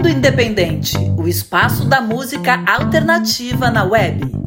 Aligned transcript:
Mundo 0.00 0.08
Independente, 0.08 0.96
o 1.18 1.28
espaço 1.28 1.84
da 1.84 2.00
música 2.00 2.64
alternativa 2.66 3.70
na 3.70 3.84
web. 3.84 4.39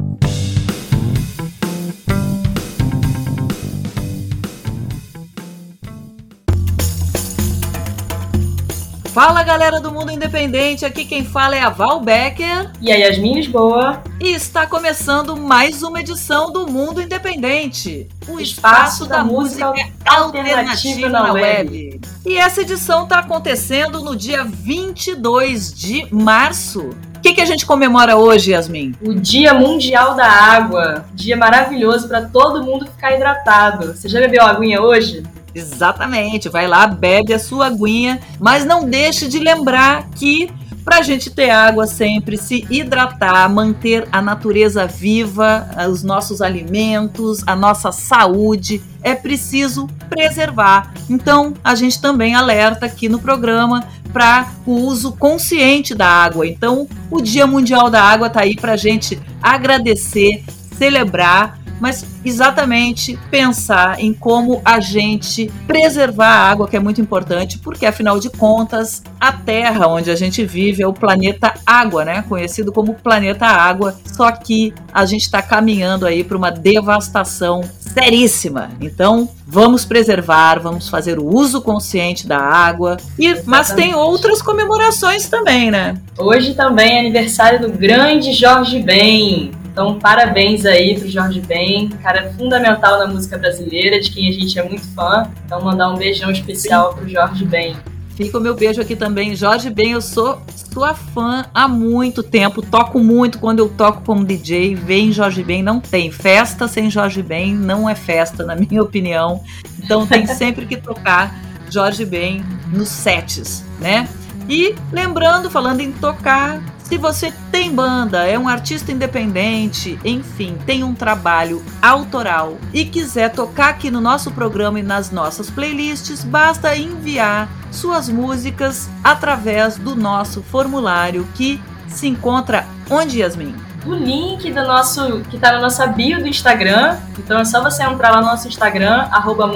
Fala 9.14 9.44
galera 9.44 9.78
do 9.80 9.92
Mundo 9.92 10.10
Independente, 10.10 10.84
aqui 10.84 11.04
quem 11.04 11.24
fala 11.24 11.54
é 11.54 11.60
a 11.60 11.70
Val 11.70 12.00
Becker 12.00 12.72
e 12.80 12.90
a 12.90 12.96
Yasmin 12.96 13.34
Lisboa. 13.34 14.02
E 14.20 14.30
está 14.30 14.66
começando 14.66 15.36
mais 15.36 15.84
uma 15.84 16.00
edição 16.00 16.50
do 16.50 16.66
Mundo 16.66 17.00
Independente, 17.00 18.08
o 18.26 18.40
espaço, 18.40 19.04
espaço 19.04 19.06
da, 19.06 19.18
da, 19.18 19.24
música 19.24 19.66
alternativa, 20.04 20.16
alternativa 20.16 21.08
na, 21.08 21.32
web. 21.32 21.70
web. 21.70 22.00
E 22.26 22.36
essa 22.36 22.62
edição 22.62 23.04
está 23.04 23.20
acontecendo 23.20 24.02
no 24.02 24.16
dia 24.16 24.42
22 24.42 25.72
de 25.72 26.12
março. 26.12 26.80
O 26.80 27.20
que, 27.22 27.34
que 27.34 27.40
a 27.40 27.46
gente 27.46 27.64
comemora 27.64 28.16
hoje, 28.16 28.50
Yasmin? 28.50 28.96
O 29.00 29.14
Dia 29.14 29.54
Mundial 29.54 30.16
da 30.16 30.26
Água. 30.26 31.04
Dia 31.14 31.36
maravilhoso 31.36 32.08
para 32.08 32.22
todo 32.22 32.64
mundo 32.64 32.86
ficar 32.86 33.14
hidratado. 33.14 33.94
Você 33.94 34.08
já 34.08 34.18
bebeu 34.18 34.42
aguinha 34.42 34.82
hoje? 34.82 35.22
Exatamente, 35.54 36.48
vai 36.48 36.66
lá, 36.66 36.86
bebe 36.86 37.32
a 37.32 37.38
sua 37.38 37.66
aguinha, 37.66 38.20
mas 38.40 38.64
não 38.64 38.88
deixe 38.88 39.28
de 39.28 39.38
lembrar 39.38 40.08
que 40.10 40.50
para 40.84 40.98
a 40.98 41.02
gente 41.02 41.30
ter 41.30 41.48
água 41.48 41.86
sempre, 41.86 42.36
se 42.36 42.66
hidratar, 42.68 43.48
manter 43.48 44.06
a 44.12 44.20
natureza 44.20 44.86
viva, 44.86 45.66
os 45.90 46.02
nossos 46.02 46.42
alimentos, 46.42 47.42
a 47.46 47.56
nossa 47.56 47.90
saúde, 47.90 48.82
é 49.02 49.14
preciso 49.14 49.86
preservar. 50.10 50.92
Então, 51.08 51.54
a 51.64 51.74
gente 51.74 52.00
também 52.00 52.34
alerta 52.34 52.84
aqui 52.84 53.08
no 53.08 53.18
programa 53.18 53.82
para 54.12 54.52
o 54.66 54.72
uso 54.72 55.12
consciente 55.12 55.94
da 55.94 56.06
água. 56.06 56.46
Então, 56.46 56.86
o 57.10 57.20
Dia 57.22 57.46
Mundial 57.46 57.88
da 57.88 58.02
Água 58.02 58.26
está 58.26 58.42
aí 58.42 58.54
para 58.54 58.72
a 58.72 58.76
gente 58.76 59.18
agradecer, 59.42 60.44
celebrar 60.76 61.58
mas 61.84 62.06
exatamente 62.24 63.18
pensar 63.30 64.02
em 64.02 64.14
como 64.14 64.62
a 64.64 64.80
gente 64.80 65.52
preservar 65.66 66.28
a 66.28 66.50
água, 66.50 66.66
que 66.66 66.74
é 66.74 66.80
muito 66.80 66.98
importante, 66.98 67.58
porque 67.58 67.84
afinal 67.84 68.18
de 68.18 68.30
contas, 68.30 69.02
a 69.20 69.30
Terra 69.30 69.86
onde 69.86 70.10
a 70.10 70.16
gente 70.16 70.42
vive 70.46 70.82
é 70.82 70.86
o 70.86 70.94
planeta 70.94 71.52
Água, 71.66 72.02
né? 72.02 72.24
Conhecido 72.26 72.72
como 72.72 72.94
planeta 72.94 73.44
Água, 73.44 73.94
só 74.06 74.32
que 74.32 74.72
a 74.94 75.04
gente 75.04 75.24
está 75.24 75.42
caminhando 75.42 76.06
aí 76.06 76.24
para 76.24 76.38
uma 76.38 76.50
devastação 76.50 77.60
seríssima. 77.78 78.70
Então, 78.80 79.28
vamos 79.46 79.84
preservar, 79.84 80.58
vamos 80.60 80.88
fazer 80.88 81.18
o 81.18 81.26
uso 81.26 81.60
consciente 81.60 82.26
da 82.26 82.38
água. 82.38 82.96
E, 83.18 83.42
mas 83.44 83.72
tem 83.72 83.94
outras 83.94 84.40
comemorações 84.40 85.28
também, 85.28 85.70
né? 85.70 86.00
Hoje 86.18 86.54
também 86.54 86.96
é 86.96 87.00
aniversário 87.00 87.60
do 87.60 87.70
grande 87.70 88.32
Jorge 88.32 88.80
Ben. 88.80 89.52
Então, 89.74 89.98
parabéns 89.98 90.64
aí 90.64 90.96
pro 90.96 91.08
Jorge 91.08 91.40
Ben, 91.40 91.88
cara 92.00 92.32
fundamental 92.34 92.96
na 92.96 93.08
música 93.08 93.36
brasileira, 93.36 94.00
de 94.00 94.08
quem 94.08 94.28
a 94.28 94.32
gente 94.32 94.56
é 94.56 94.62
muito 94.62 94.86
fã. 94.94 95.28
Então, 95.44 95.60
mandar 95.60 95.90
um 95.90 95.96
beijão 95.96 96.30
especial 96.30 96.94
pro 96.94 97.08
Jorge 97.08 97.44
Ben. 97.44 97.74
Fica 98.10 98.38
o 98.38 98.40
meu 98.40 98.54
beijo 98.54 98.80
aqui 98.80 98.94
também. 98.94 99.34
Jorge 99.34 99.68
Ben, 99.70 99.90
eu 99.90 100.00
sou 100.00 100.40
sua 100.72 100.94
fã 100.94 101.46
há 101.52 101.66
muito 101.66 102.22
tempo. 102.22 102.62
Toco 102.62 103.00
muito 103.00 103.40
quando 103.40 103.58
eu 103.58 103.68
toco 103.68 104.02
como 104.02 104.24
DJ. 104.24 104.76
Vem 104.76 105.10
Jorge 105.10 105.42
Ben, 105.42 105.60
não 105.60 105.80
tem. 105.80 106.08
Festa 106.08 106.68
sem 106.68 106.88
Jorge 106.88 107.20
Ben 107.20 107.52
não 107.52 107.90
é 107.90 107.96
festa, 107.96 108.44
na 108.44 108.54
minha 108.70 108.80
opinião. 108.80 109.42
Então 109.82 110.06
tem 110.06 110.24
sempre 110.24 110.66
que 110.66 110.76
tocar 110.76 111.36
Jorge 111.68 112.04
Ben 112.04 112.44
nos 112.72 112.90
sets, 112.90 113.64
né? 113.80 114.08
E 114.48 114.76
lembrando, 114.92 115.50
falando 115.50 115.80
em 115.80 115.90
tocar, 115.90 116.62
se 116.84 116.98
você 116.98 117.32
tem 117.50 117.74
banda, 117.74 118.26
é 118.26 118.38
um 118.38 118.46
artista 118.46 118.92
independente, 118.92 119.98
enfim, 120.04 120.56
tem 120.66 120.84
um 120.84 120.94
trabalho 120.94 121.64
autoral 121.80 122.58
e 122.74 122.84
quiser 122.84 123.32
tocar 123.32 123.70
aqui 123.70 123.90
no 123.90 124.02
nosso 124.02 124.30
programa 124.30 124.78
e 124.78 124.82
nas 124.82 125.10
nossas 125.10 125.48
playlists, 125.50 126.22
basta 126.22 126.76
enviar 126.76 127.48
suas 127.72 128.10
músicas 128.10 128.88
através 129.02 129.76
do 129.76 129.96
nosso 129.96 130.42
formulário 130.42 131.26
que 131.34 131.58
se 131.88 132.06
encontra 132.06 132.66
onde, 132.90 133.20
Yasmin? 133.20 133.54
O 133.86 133.94
link 133.94 134.50
do 134.50 134.62
nosso 134.62 135.20
que 135.30 135.36
está 135.36 135.52
na 135.52 135.60
nossa 135.60 135.86
bio 135.86 136.20
do 136.20 136.26
Instagram. 136.26 136.96
Então 137.18 137.40
é 137.40 137.44
só 137.44 137.62
você 137.62 137.82
entrar 137.82 138.10
lá 138.10 138.20
no 138.20 138.26
nosso 138.26 138.48
Instagram, 138.48 139.08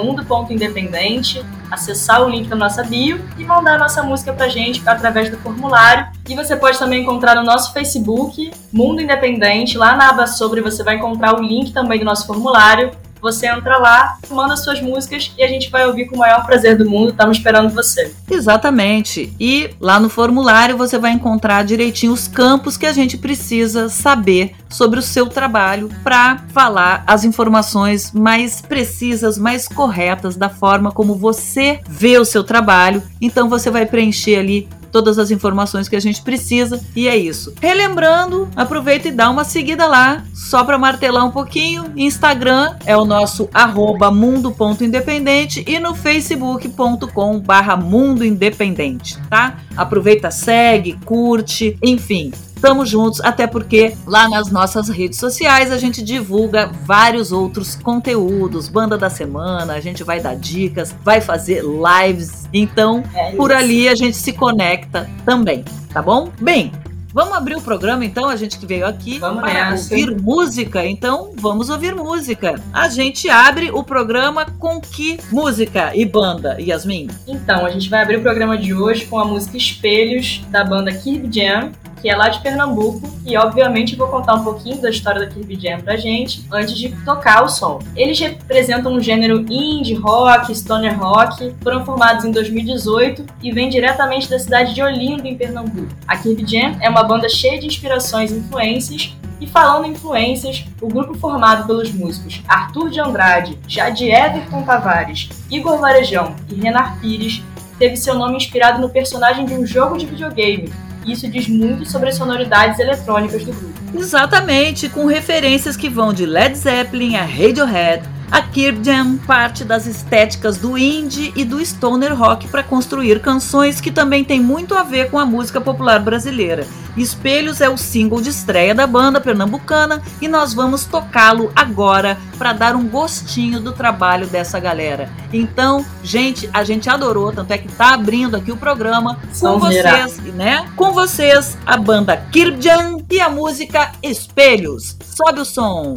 mundo.independente, 0.03 1.43
acessar 1.69 2.21
o 2.23 2.29
link 2.29 2.47
da 2.47 2.55
nossa 2.55 2.83
bio 2.83 3.19
e 3.37 3.43
mandar 3.43 3.75
a 3.75 3.77
nossa 3.77 4.03
música 4.03 4.33
pra 4.33 4.47
gente 4.47 4.81
através 4.85 5.29
do 5.29 5.37
formulário. 5.37 6.07
E 6.27 6.35
você 6.35 6.55
pode 6.55 6.77
também 6.77 7.01
encontrar 7.01 7.35
no 7.35 7.43
nosso 7.43 7.73
Facebook, 7.73 8.51
Mundo 8.71 9.01
Independente, 9.01 9.77
lá 9.77 9.95
na 9.95 10.09
aba 10.09 10.27
sobre 10.27 10.61
você 10.61 10.83
vai 10.83 10.95
encontrar 10.95 11.35
o 11.37 11.41
link 11.41 11.71
também 11.71 11.99
do 11.99 12.05
nosso 12.05 12.25
formulário. 12.25 12.91
Você 13.21 13.47
entra 13.47 13.77
lá, 13.77 14.17
manda 14.29 14.55
suas 14.55 14.81
músicas 14.81 15.31
e 15.37 15.43
a 15.43 15.47
gente 15.47 15.69
vai 15.69 15.85
ouvir 15.85 16.05
com 16.05 16.15
o 16.15 16.19
maior 16.19 16.45
prazer 16.45 16.77
do 16.77 16.89
mundo. 16.89 17.11
Estamos 17.11 17.37
esperando 17.37 17.73
você. 17.73 18.13
Exatamente. 18.29 19.33
E 19.39 19.69
lá 19.79 19.99
no 19.99 20.09
formulário 20.09 20.77
você 20.77 20.97
vai 20.97 21.11
encontrar 21.11 21.63
direitinho 21.63 22.13
os 22.13 22.27
campos 22.27 22.77
que 22.77 22.85
a 22.85 22.93
gente 22.93 23.17
precisa 23.17 23.89
saber 23.89 24.55
sobre 24.69 24.99
o 24.99 25.03
seu 25.03 25.27
trabalho 25.27 25.89
para 26.03 26.43
falar 26.53 27.03
as 27.05 27.23
informações 27.23 28.11
mais 28.11 28.61
precisas, 28.61 29.37
mais 29.37 29.67
corretas 29.67 30.35
da 30.35 30.49
forma 30.49 30.91
como 30.91 31.15
você 31.15 31.79
vê 31.87 32.17
o 32.17 32.25
seu 32.25 32.43
trabalho. 32.43 33.03
Então 33.21 33.49
você 33.49 33.69
vai 33.69 33.85
preencher 33.85 34.37
ali 34.37 34.69
todas 34.91 35.17
as 35.19 35.31
informações 35.31 35.87
que 35.87 35.95
a 35.95 35.99
gente 35.99 36.21
precisa 36.21 36.81
e 36.95 37.07
é 37.07 37.17
isso. 37.17 37.53
Relembrando, 37.61 38.49
aproveita 38.55 39.07
e 39.07 39.11
dá 39.11 39.29
uma 39.29 39.43
seguida 39.43 39.87
lá, 39.87 40.23
só 40.33 40.63
para 40.63 40.77
martelar 40.77 41.25
um 41.25 41.31
pouquinho. 41.31 41.91
Instagram 41.95 42.75
é 42.85 42.95
o 42.95 43.05
nosso 43.05 43.49
arroba 43.53 44.11
mundo.independente 44.11 45.63
e 45.67 45.79
no 45.79 45.95
facebook.com 45.95 47.39
barra 47.39 47.75
mundo 47.75 48.25
independente, 48.25 49.17
tá? 49.29 49.59
Aproveita, 49.75 50.31
segue, 50.31 50.93
curte, 51.05 51.77
enfim, 51.81 52.31
Estamos 52.59 52.89
juntos, 52.89 53.21
até 53.21 53.47
porque 53.47 53.95
lá 54.05 54.27
nas 54.27 54.51
nossas 54.51 54.89
redes 54.89 55.17
sociais 55.17 55.71
a 55.71 55.77
gente 55.77 56.01
divulga 56.01 56.69
vários 56.83 57.31
outros 57.31 57.73
conteúdos, 57.75 58.67
banda 58.67 58.97
da 58.97 59.09
semana, 59.09 59.75
a 59.75 59.79
gente 59.79 60.03
vai 60.03 60.19
dar 60.19 60.35
dicas, 60.35 60.93
vai 61.01 61.21
fazer 61.21 61.63
lives. 61.63 62.49
Então, 62.51 63.01
é 63.15 63.31
por 63.31 63.53
ali 63.53 63.87
a 63.87 63.95
gente 63.95 64.17
se 64.17 64.33
conecta 64.33 65.09
também, 65.23 65.63
tá 65.93 66.01
bom? 66.01 66.29
Bem, 66.41 66.73
Vamos 67.11 67.33
abrir 67.33 67.55
o 67.55 67.61
programa 67.61 68.05
então, 68.05 68.29
a 68.29 68.35
gente 68.35 68.59
que 68.59 68.67
veio 68.67 68.85
aqui 68.85 69.17
vamos 69.17 69.41
para 69.41 69.71
nessa. 69.71 69.95
ouvir 69.95 70.21
música. 70.21 70.85
Então, 70.85 71.31
vamos 71.37 71.67
ouvir 71.67 71.95
música. 71.95 72.61
A 72.71 72.87
gente 72.87 73.27
abre 73.27 73.71
o 73.71 73.83
programa 73.83 74.45
com 74.59 74.79
que 74.79 75.17
música 75.31 75.91
e 75.95 76.05
banda, 76.05 76.55
Yasmin? 76.59 77.07
Então, 77.27 77.65
a 77.65 77.71
gente 77.71 77.89
vai 77.89 78.03
abrir 78.03 78.17
o 78.17 78.21
programa 78.21 78.55
de 78.55 78.75
hoje 78.75 79.07
com 79.07 79.17
a 79.17 79.25
música 79.25 79.57
Espelhos 79.57 80.43
da 80.51 80.63
banda 80.63 80.91
Kirby 80.91 81.35
Jam 81.35 81.71
que 82.01 82.09
é 82.09 82.15
lá 82.15 82.29
de 82.29 82.39
Pernambuco, 82.41 83.09
e 83.25 83.37
obviamente 83.37 83.95
vou 83.95 84.07
contar 84.07 84.35
um 84.35 84.43
pouquinho 84.43 84.81
da 84.81 84.89
história 84.89 85.19
da 85.19 85.27
Kirby 85.27 85.59
Jam 85.59 85.81
pra 85.81 85.97
gente 85.97 86.45
antes 86.51 86.77
de 86.77 86.89
tocar 87.03 87.43
o 87.43 87.49
som. 87.49 87.79
Eles 87.95 88.19
representam 88.19 88.93
um 88.93 88.99
gênero 88.99 89.45
indie 89.49 89.95
rock, 89.95 90.53
stoner 90.55 90.99
rock, 90.99 91.53
foram 91.61 91.85
formados 91.85 92.25
em 92.25 92.31
2018 92.31 93.25
e 93.41 93.51
vêm 93.51 93.69
diretamente 93.69 94.29
da 94.29 94.39
cidade 94.39 94.73
de 94.73 94.81
Olinda, 94.81 95.27
em 95.27 95.35
Pernambuco. 95.35 95.93
A 96.07 96.17
Kirby 96.17 96.45
Jam 96.45 96.77
é 96.81 96.89
uma 96.89 97.03
banda 97.03 97.27
cheia 97.27 97.59
de 97.59 97.67
inspirações 97.67 98.31
e 98.31 98.37
influências, 98.37 99.13
e 99.41 99.47
falando 99.47 99.85
em 99.85 99.91
influências, 99.91 100.65
o 100.81 100.87
grupo 100.87 101.13
formado 101.13 101.65
pelos 101.65 101.91
músicos 101.91 102.41
Arthur 102.47 102.89
de 102.89 102.99
Andrade, 102.99 103.57
Jade 103.67 104.09
Everton 104.09 104.63
Tavares, 104.63 105.29
Igor 105.49 105.79
Varejão 105.79 106.35
e 106.49 106.55
Renar 106.55 106.99
Pires 106.99 107.41
teve 107.77 107.95
seu 107.95 108.15
nome 108.15 108.35
inspirado 108.35 108.81
no 108.81 108.89
personagem 108.89 109.45
de 109.45 109.53
um 109.53 109.65
jogo 109.65 109.97
de 109.97 110.05
videogame, 110.05 110.71
isso 111.11 111.27
diz 111.27 111.47
muito 111.47 111.89
sobre 111.89 112.09
as 112.09 112.15
sonoridades 112.15 112.79
eletrônicas 112.79 113.43
do 113.43 113.53
grupo. 113.53 113.79
Exatamente, 113.93 114.89
com 114.89 115.05
referências 115.05 115.75
que 115.75 115.89
vão 115.89 116.13
de 116.13 116.25
Led 116.25 116.55
Zeppelin 116.57 117.15
a 117.15 117.23
Radiohead, 117.23 118.03
a 118.31 118.43
Jam 118.83 119.17
parte 119.17 119.63
das 119.63 119.85
estéticas 119.85 120.57
do 120.57 120.77
indie 120.77 121.31
e 121.35 121.45
do 121.45 121.63
stoner 121.63 122.15
rock 122.15 122.47
para 122.47 122.63
construir 122.63 123.21
canções 123.21 123.79
que 123.79 123.91
também 123.91 124.23
têm 124.23 124.39
muito 124.39 124.75
a 124.75 124.83
ver 124.83 125.09
com 125.09 125.17
a 125.17 125.25
música 125.25 125.61
popular 125.61 125.99
brasileira. 125.99 126.67
Espelhos 126.97 127.61
é 127.61 127.69
o 127.69 127.77
single 127.77 128.21
de 128.21 128.29
estreia 128.29 128.75
da 128.75 128.85
banda 128.85 129.21
pernambucana 129.21 130.01
e 130.21 130.27
nós 130.27 130.53
vamos 130.53 130.85
tocá-lo 130.85 131.51
agora 131.55 132.17
para 132.37 132.53
dar 132.53 132.75
um 132.75 132.87
gostinho 132.87 133.59
do 133.59 133.71
trabalho 133.71 134.27
dessa 134.27 134.59
galera. 134.59 135.09
Então, 135.31 135.85
gente, 136.03 136.49
a 136.53 136.63
gente 136.63 136.89
adorou, 136.89 137.31
tanto 137.31 137.51
é 137.51 137.57
que 137.57 137.67
tá 137.69 137.93
abrindo 137.93 138.35
aqui 138.35 138.51
o 138.51 138.57
programa 138.57 139.17
com 139.39 139.59
vocês, 139.59 140.17
né? 140.35 140.69
Com 140.75 140.91
vocês, 140.91 141.57
a 141.65 141.77
banda 141.77 142.25
Jam 142.59 143.05
e 143.09 143.19
a 143.19 143.29
música 143.29 143.91
Espelhos. 144.03 144.97
Sobe 145.03 145.41
o 145.41 145.45
som. 145.45 145.95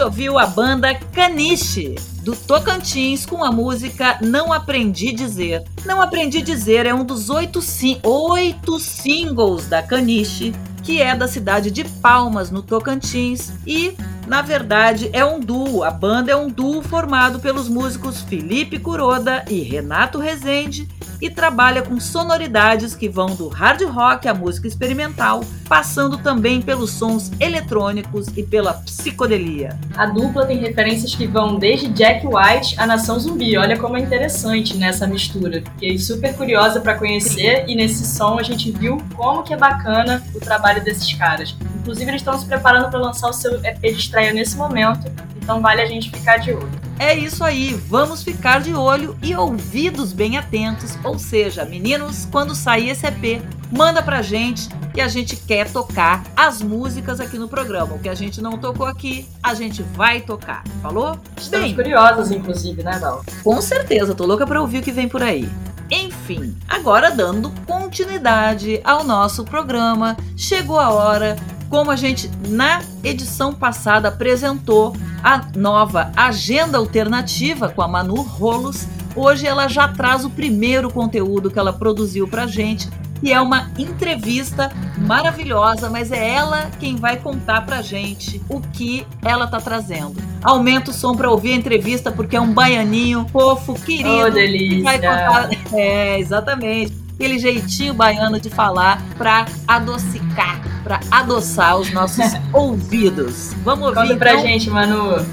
Gente 0.00 0.02
ouviu 0.02 0.38
a 0.38 0.46
banda 0.46 0.94
Caniche, 0.94 1.94
do 2.22 2.34
Tocantins, 2.34 3.26
com 3.26 3.44
a 3.44 3.52
música 3.52 4.18
Não 4.22 4.50
Aprendi 4.50 5.12
Dizer. 5.12 5.62
Não 5.84 6.00
Aprendi 6.00 6.40
Dizer 6.40 6.86
é 6.86 6.94
um 6.94 7.04
dos 7.04 7.28
oito, 7.28 7.60
oito 8.02 8.78
singles 8.78 9.66
da 9.66 9.82
Caniche, 9.82 10.54
que 10.82 11.02
é 11.02 11.14
da 11.14 11.28
cidade 11.28 11.70
de 11.70 11.84
Palmas, 11.84 12.50
no 12.50 12.62
Tocantins, 12.62 13.52
e, 13.66 13.94
na 14.26 14.40
verdade, 14.40 15.10
é 15.12 15.22
um 15.22 15.38
duo. 15.38 15.84
A 15.84 15.90
banda 15.90 16.32
é 16.32 16.36
um 16.36 16.48
duo 16.48 16.82
formado 16.82 17.38
pelos 17.38 17.68
músicos 17.68 18.22
Felipe 18.22 18.78
Curoda 18.78 19.44
e 19.50 19.60
Renato 19.60 20.18
Rezende, 20.18 20.88
e 21.20 21.28
trabalha 21.28 21.82
com 21.82 22.00
sonoridades 22.00 22.94
que 22.94 23.06
vão 23.06 23.34
do 23.34 23.48
hard 23.48 23.82
rock 23.82 24.26
à 24.26 24.32
música 24.32 24.66
experimental, 24.66 25.44
passando 25.70 26.18
também 26.18 26.60
pelos 26.60 26.90
sons 26.90 27.30
eletrônicos 27.38 28.26
e 28.36 28.42
pela 28.42 28.74
psicodelia. 28.74 29.78
A 29.96 30.04
dupla 30.04 30.44
tem 30.44 30.58
referências 30.58 31.14
que 31.14 31.28
vão 31.28 31.60
desde 31.60 31.86
Jack 31.90 32.26
White 32.26 32.74
a 32.76 32.84
Nação 32.84 33.20
Zumbi. 33.20 33.56
Olha 33.56 33.78
como 33.78 33.96
é 33.96 34.00
interessante 34.00 34.76
nessa 34.76 35.06
mistura. 35.06 35.62
Fiquei 35.74 35.96
super 35.96 36.34
curiosa 36.34 36.80
para 36.80 36.96
conhecer 36.96 37.66
e 37.68 37.76
nesse 37.76 38.04
som 38.04 38.36
a 38.36 38.42
gente 38.42 38.72
viu 38.72 38.98
como 39.14 39.44
que 39.44 39.54
é 39.54 39.56
bacana 39.56 40.20
o 40.34 40.40
trabalho 40.40 40.82
desses 40.82 41.12
caras. 41.14 41.56
Inclusive 41.78 42.10
eles 42.10 42.20
estão 42.20 42.36
se 42.36 42.46
preparando 42.46 42.90
para 42.90 42.98
lançar 42.98 43.28
o 43.28 43.32
seu 43.32 43.64
EP 43.64 43.80
de 43.80 43.92
estreia 43.92 44.32
nesse 44.32 44.56
momento, 44.56 45.08
então 45.40 45.60
vale 45.60 45.82
a 45.82 45.86
gente 45.86 46.10
ficar 46.10 46.38
de 46.38 46.50
olho. 46.52 46.68
É 46.98 47.14
isso 47.14 47.44
aí, 47.44 47.74
vamos 47.88 48.24
ficar 48.24 48.60
de 48.60 48.74
olho 48.74 49.16
e 49.22 49.36
ouvidos 49.36 50.12
bem 50.12 50.36
atentos. 50.36 50.98
Ou 51.04 51.16
seja, 51.16 51.64
meninos, 51.64 52.26
quando 52.30 52.56
sair 52.56 52.90
esse 52.90 53.06
EP, 53.06 53.40
manda 53.70 54.02
pra 54.02 54.20
gente 54.20 54.68
que 54.92 55.00
a 55.00 55.08
gente 55.08 55.36
quer 55.36 55.70
tocar 55.70 56.24
as 56.36 56.60
músicas 56.62 57.20
aqui 57.20 57.38
no 57.38 57.48
programa. 57.48 57.94
O 57.94 57.98
que 57.98 58.08
a 58.08 58.14
gente 58.14 58.40
não 58.40 58.58
tocou 58.58 58.86
aqui, 58.86 59.26
a 59.42 59.54
gente 59.54 59.82
vai 59.82 60.20
tocar. 60.20 60.64
Falou? 60.82 61.18
Estamos 61.36 61.66
Bem, 61.66 61.74
curiosas, 61.74 62.30
inclusive, 62.30 62.82
né, 62.82 62.98
Val? 62.98 63.24
com 63.42 63.60
certeza, 63.60 64.14
tô 64.14 64.26
louca 64.26 64.46
pra 64.46 64.60
ouvir 64.60 64.78
o 64.78 64.82
que 64.82 64.92
vem 64.92 65.08
por 65.08 65.22
aí. 65.22 65.48
Enfim, 65.90 66.56
agora 66.68 67.10
dando 67.10 67.52
continuidade 67.66 68.80
ao 68.84 69.02
nosso 69.02 69.44
programa, 69.44 70.16
chegou 70.36 70.78
a 70.78 70.90
hora, 70.90 71.36
como 71.68 71.90
a 71.90 71.96
gente 71.96 72.30
na 72.48 72.82
edição 73.02 73.52
passada 73.52 74.08
apresentou 74.08 74.94
a 75.22 75.44
nova 75.56 76.12
agenda 76.16 76.78
alternativa 76.78 77.68
com 77.68 77.82
a 77.82 77.88
Manu 77.88 78.22
Rolos, 78.22 78.86
hoje 79.16 79.46
ela 79.46 79.66
já 79.66 79.88
traz 79.88 80.24
o 80.24 80.30
primeiro 80.30 80.90
conteúdo 80.90 81.50
que 81.50 81.58
ela 81.58 81.72
produziu 81.72 82.28
pra 82.28 82.46
gente, 82.46 82.88
que 83.20 83.32
é 83.32 83.40
uma 83.40 83.70
entrevista 83.78 84.72
maravilhosa, 84.98 85.90
mas 85.90 86.10
é 86.10 86.30
ela 86.34 86.70
quem 86.80 86.96
vai 86.96 87.16
contar 87.18 87.60
pra 87.66 87.82
gente 87.82 88.40
o 88.48 88.60
que 88.60 89.06
ela 89.22 89.46
tá 89.46 89.60
trazendo. 89.60 90.16
Aumenta 90.42 90.90
o 90.90 90.94
som 90.94 91.14
pra 91.14 91.30
ouvir 91.30 91.52
a 91.52 91.56
entrevista 91.56 92.10
porque 92.10 92.34
é 92.36 92.40
um 92.40 92.52
baianinho 92.52 93.26
fofo, 93.30 93.74
querido. 93.74 94.08
Oh, 94.08 94.24
que 94.26 94.30
delícia! 94.30 94.82
vai 94.84 94.98
contar- 94.98 95.50
É, 95.78 96.18
exatamente. 96.18 96.98
Aquele 97.14 97.38
jeitinho 97.38 97.92
baiano 97.92 98.40
de 98.40 98.48
falar 98.48 99.02
pra 99.18 99.44
adocicar, 99.68 100.58
pra 100.82 101.00
adoçar 101.10 101.76
os 101.76 101.92
nossos 101.92 102.24
ouvidos. 102.50 103.52
Vamos 103.62 103.88
ouvir 103.88 104.00
Conta 104.00 104.16
pra 104.16 104.32
então? 104.32 104.42
gente, 104.42 104.70
Manu. 104.70 105.26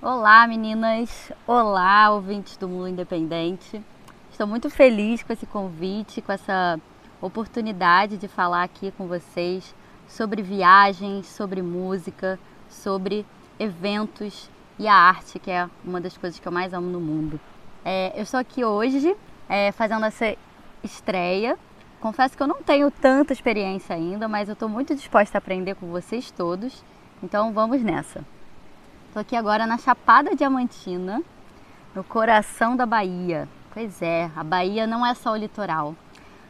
Olá, 0.00 0.46
meninas! 0.48 1.10
Olá, 1.46 2.10
ouvintes 2.10 2.56
do 2.56 2.66
Mundo 2.66 2.88
Independente. 2.88 3.82
Estou 4.42 4.50
muito 4.50 4.70
feliz 4.70 5.22
com 5.22 5.32
esse 5.32 5.46
convite, 5.46 6.20
com 6.20 6.32
essa 6.32 6.76
oportunidade 7.20 8.16
de 8.16 8.26
falar 8.26 8.64
aqui 8.64 8.90
com 8.90 9.06
vocês 9.06 9.72
sobre 10.08 10.42
viagens, 10.42 11.28
sobre 11.28 11.62
música, 11.62 12.40
sobre 12.68 13.24
eventos 13.56 14.50
e 14.80 14.88
a 14.88 14.94
arte, 14.96 15.38
que 15.38 15.48
é 15.48 15.70
uma 15.84 16.00
das 16.00 16.18
coisas 16.18 16.40
que 16.40 16.48
eu 16.48 16.50
mais 16.50 16.74
amo 16.74 16.90
no 16.90 17.00
mundo. 17.00 17.38
É, 17.84 18.12
eu 18.16 18.24
estou 18.24 18.40
aqui 18.40 18.64
hoje 18.64 19.16
é, 19.48 19.70
fazendo 19.70 20.06
essa 20.06 20.36
estreia. 20.82 21.56
Confesso 22.00 22.36
que 22.36 22.42
eu 22.42 22.48
não 22.48 22.64
tenho 22.64 22.90
tanta 22.90 23.32
experiência 23.32 23.94
ainda, 23.94 24.26
mas 24.26 24.48
eu 24.48 24.54
estou 24.54 24.68
muito 24.68 24.92
disposta 24.92 25.36
a 25.36 25.38
aprender 25.38 25.76
com 25.76 25.86
vocês 25.86 26.32
todos. 26.32 26.82
Então 27.22 27.52
vamos 27.52 27.80
nessa. 27.80 28.24
Estou 29.06 29.20
aqui 29.20 29.36
agora 29.36 29.68
na 29.68 29.78
Chapada 29.78 30.34
Diamantina, 30.34 31.22
no 31.94 32.02
coração 32.02 32.74
da 32.74 32.84
Bahia. 32.84 33.48
Pois 33.74 34.02
é, 34.02 34.30
a 34.36 34.44
Bahia 34.44 34.86
não 34.86 35.04
é 35.04 35.14
só 35.14 35.32
o 35.32 35.36
litoral. 35.36 35.96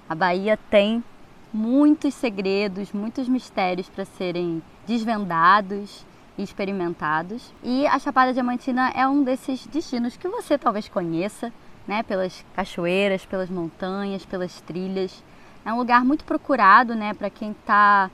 A 0.09 0.15
Bahia 0.15 0.59
tem 0.69 1.05
muitos 1.53 2.15
segredos, 2.15 2.93
muitos 2.93 3.29
mistérios 3.29 3.89
para 3.89 4.05
serem 4.05 4.61
desvendados 4.89 6.05
e 6.37 6.43
experimentados. 6.43 7.55
E 7.63 7.87
a 7.87 7.97
Chapada 8.01 8.33
Diamantina 8.33 8.91
é 8.93 9.07
um 9.07 9.23
desses 9.23 9.65
destinos 9.69 10.17
que 10.17 10.27
você 10.27 10.59
talvez 10.59 10.89
conheça, 10.89 11.53
né, 11.87 12.03
pelas 12.03 12.45
cachoeiras, 12.57 13.25
pelas 13.25 13.49
montanhas, 13.49 14.27
pelas 14.27 14.61
trilhas. 14.61 15.23
É 15.65 15.73
um 15.73 15.77
lugar 15.77 16.05
muito 16.05 16.25
procurado, 16.25 16.97
né, 16.97 17.15
para 17.15 17.31
quem 17.31 17.53
está 17.53 18.11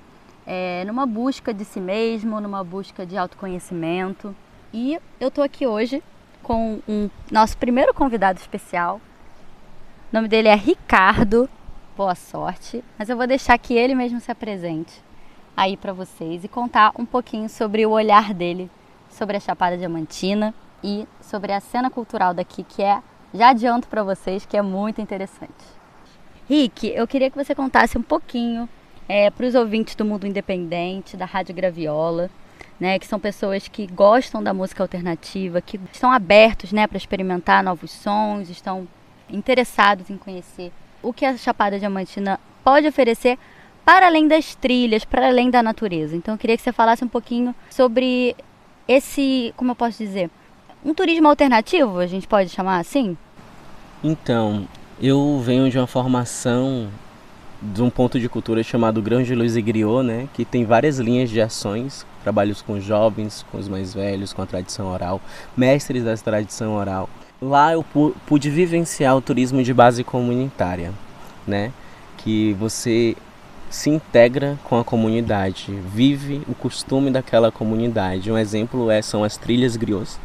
é, 0.46 0.84
numa 0.86 1.06
busca 1.06 1.54
de 1.54 1.64
si 1.64 1.80
mesmo, 1.80 2.42
numa 2.42 2.62
busca 2.62 3.06
de 3.06 3.16
autoconhecimento. 3.16 4.36
E 4.70 4.98
eu 5.18 5.28
estou 5.28 5.42
aqui 5.42 5.66
hoje 5.66 6.02
com 6.48 6.80
um 6.88 7.10
nosso 7.30 7.58
primeiro 7.58 7.92
convidado 7.92 8.40
especial. 8.40 9.02
O 10.10 10.16
nome 10.16 10.28
dele 10.28 10.48
é 10.48 10.54
Ricardo. 10.54 11.46
Boa 11.94 12.14
sorte. 12.14 12.82
Mas 12.98 13.10
eu 13.10 13.18
vou 13.18 13.26
deixar 13.26 13.58
que 13.58 13.74
ele 13.74 13.94
mesmo 13.94 14.18
se 14.18 14.32
apresente 14.32 14.94
aí 15.54 15.76
para 15.76 15.92
vocês 15.92 16.42
e 16.42 16.48
contar 16.48 16.92
um 16.98 17.04
pouquinho 17.04 17.50
sobre 17.50 17.84
o 17.84 17.90
olhar 17.90 18.32
dele 18.32 18.70
sobre 19.10 19.36
a 19.36 19.40
Chapada 19.40 19.76
Diamantina 19.76 20.54
e 20.82 21.06
sobre 21.20 21.52
a 21.52 21.60
cena 21.60 21.90
cultural 21.90 22.32
daqui, 22.32 22.62
que 22.62 22.82
é, 22.82 23.02
já 23.34 23.50
adianto 23.50 23.88
para 23.88 24.02
vocês, 24.02 24.46
que 24.46 24.56
é 24.56 24.62
muito 24.62 25.02
interessante. 25.02 25.52
Rick, 26.48 26.86
eu 26.88 27.06
queria 27.06 27.30
que 27.30 27.36
você 27.36 27.54
contasse 27.54 27.98
um 27.98 28.02
pouquinho 28.02 28.66
é, 29.06 29.28
para 29.28 29.44
os 29.44 29.54
ouvintes 29.54 29.94
do 29.94 30.04
Mundo 30.04 30.26
Independente, 30.26 31.16
da 31.16 31.26
Rádio 31.26 31.54
Graviola, 31.54 32.30
né, 32.80 32.99
que 32.99 33.06
são 33.06 33.18
pessoas 33.18 33.66
que 33.68 33.87
gostam 33.87 34.42
da 34.42 34.54
música 34.54 34.82
alternativa, 34.82 35.61
que 35.61 35.80
estão 35.92 36.12
abertos 36.12 36.73
né, 36.73 36.87
para 36.87 36.97
experimentar 36.97 37.62
novos 37.62 37.90
sons, 37.90 38.49
estão 38.49 38.87
interessados 39.28 40.08
em 40.11 40.16
conhecer 40.16 40.73
o 41.02 41.12
que 41.12 41.25
a 41.25 41.37
Chapada 41.37 41.78
Diamantina 41.78 42.38
pode 42.62 42.87
oferecer 42.87 43.38
para 43.85 44.06
além 44.06 44.28
das 44.28 44.54
trilhas, 44.54 45.04
para 45.04 45.28
além 45.28 45.50
da 45.50 45.62
natureza. 45.62 46.14
Então 46.14 46.35
eu 46.35 46.38
queria 46.38 46.56
que 46.56 46.62
você 46.62 46.73
falasse 46.73 47.04
um 47.04 47.08
pouquinho 47.08 47.54
sobre 47.70 48.37
esse, 48.87 49.52
como 49.56 49.73
eu 49.73 49.76
posso 49.76 49.99
dizer, 49.99 50.30
um 50.85 50.94
turismo 50.94 51.28
alternativo, 51.28 51.99
a 51.99 52.06
gente 52.06 52.26
pode 52.26 52.50
chamar 52.50 52.78
assim? 52.78 53.16
Então, 54.02 54.66
eu 55.02 55.40
venho 55.44 55.68
de 55.70 55.78
uma 55.78 55.87
formação 55.87 56.88
de 57.61 57.82
um 57.82 57.90
ponto 57.90 58.20
de 58.20 58.28
cultura 58.28 58.62
chamado 58.62 59.02
Grão 59.02 59.23
de 59.23 59.35
Luz 59.35 59.56
e 59.56 59.62
Griot, 59.62 60.04
né, 60.04 60.28
que 60.32 60.44
tem 60.44 60.64
várias 60.64 60.99
linhas 60.99 61.28
de 61.28 61.40
ações, 61.40 62.06
trabalhos 62.22 62.62
com 62.62 62.80
jovens, 62.80 63.44
com 63.50 63.58
os 63.58 63.68
mais 63.68 63.94
velhos, 63.94 64.32
com 64.32 64.42
a 64.42 64.46
tradição 64.46 64.87
oral, 64.87 65.20
mestres 65.56 66.04
da 66.04 66.16
tradição 66.16 66.75
oral. 66.75 67.08
Lá 67.40 67.72
eu 67.72 67.84
pude 68.26 68.50
vivenciar 68.50 69.16
o 69.16 69.20
turismo 69.20 69.62
de 69.62 69.72
base 69.72 70.02
comunitária, 70.02 70.92
né, 71.46 71.72
que 72.16 72.52
você 72.54 73.16
se 73.70 73.90
integra 73.90 74.58
com 74.64 74.78
a 74.78 74.84
comunidade, 74.84 75.72
vive 75.94 76.42
o 76.48 76.54
costume 76.54 77.10
daquela 77.10 77.52
comunidade. 77.52 78.32
Um 78.32 78.38
exemplo 78.38 78.90
é, 78.90 79.02
são 79.02 79.22
as 79.22 79.37
trilhas 79.37 79.76
griots, 79.76 80.18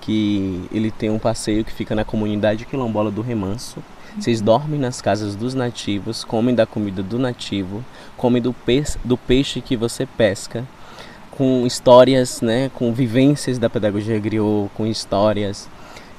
que 0.00 0.66
ele 0.72 0.90
tem 0.90 1.10
um 1.10 1.18
passeio 1.18 1.64
que 1.64 1.72
fica 1.72 1.94
na 1.94 2.04
comunidade 2.04 2.64
quilombola 2.64 3.10
do 3.10 3.20
Remanso, 3.20 3.82
vocês 4.16 4.40
dormem 4.40 4.80
nas 4.80 5.00
casas 5.00 5.36
dos 5.36 5.54
nativos, 5.54 6.24
comem 6.24 6.54
da 6.54 6.66
comida 6.66 7.02
do 7.02 7.18
nativo, 7.18 7.84
comem 8.16 8.42
do 8.42 8.52
peixe, 8.52 8.98
do 9.04 9.16
peixe 9.16 9.60
que 9.60 9.76
você 9.76 10.06
pesca, 10.06 10.66
com 11.38 11.64
histórias, 11.64 12.40
né, 12.40 12.68
com 12.74 12.92
vivências 12.92 13.58
da 13.58 13.70
pedagogia 13.70 14.18
griot, 14.18 14.68
com 14.74 14.84
histórias. 14.84 15.68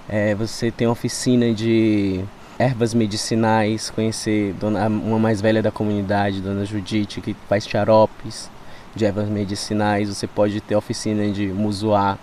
É, 0.08 0.34
você 0.34 0.71
tem 0.71 0.88
oficina 0.88 1.53
de 1.53 2.23
ervas 2.58 2.93
medicinais, 2.93 3.89
conhecer 3.89 4.53
dona, 4.53 4.88
uma 4.88 5.19
mais 5.19 5.41
velha 5.41 5.62
da 5.62 5.71
comunidade, 5.71 6.39
Dona 6.39 6.63
Judite, 6.63 7.19
que 7.19 7.36
faz 7.49 7.67
xaropes 7.67 8.49
de 8.95 9.03
ervas 9.03 9.27
medicinais. 9.27 10.08
Você 10.08 10.25
pode 10.25 10.62
ter 10.62 10.77
oficina 10.77 11.29
de 11.29 11.47
musuá, 11.47 12.17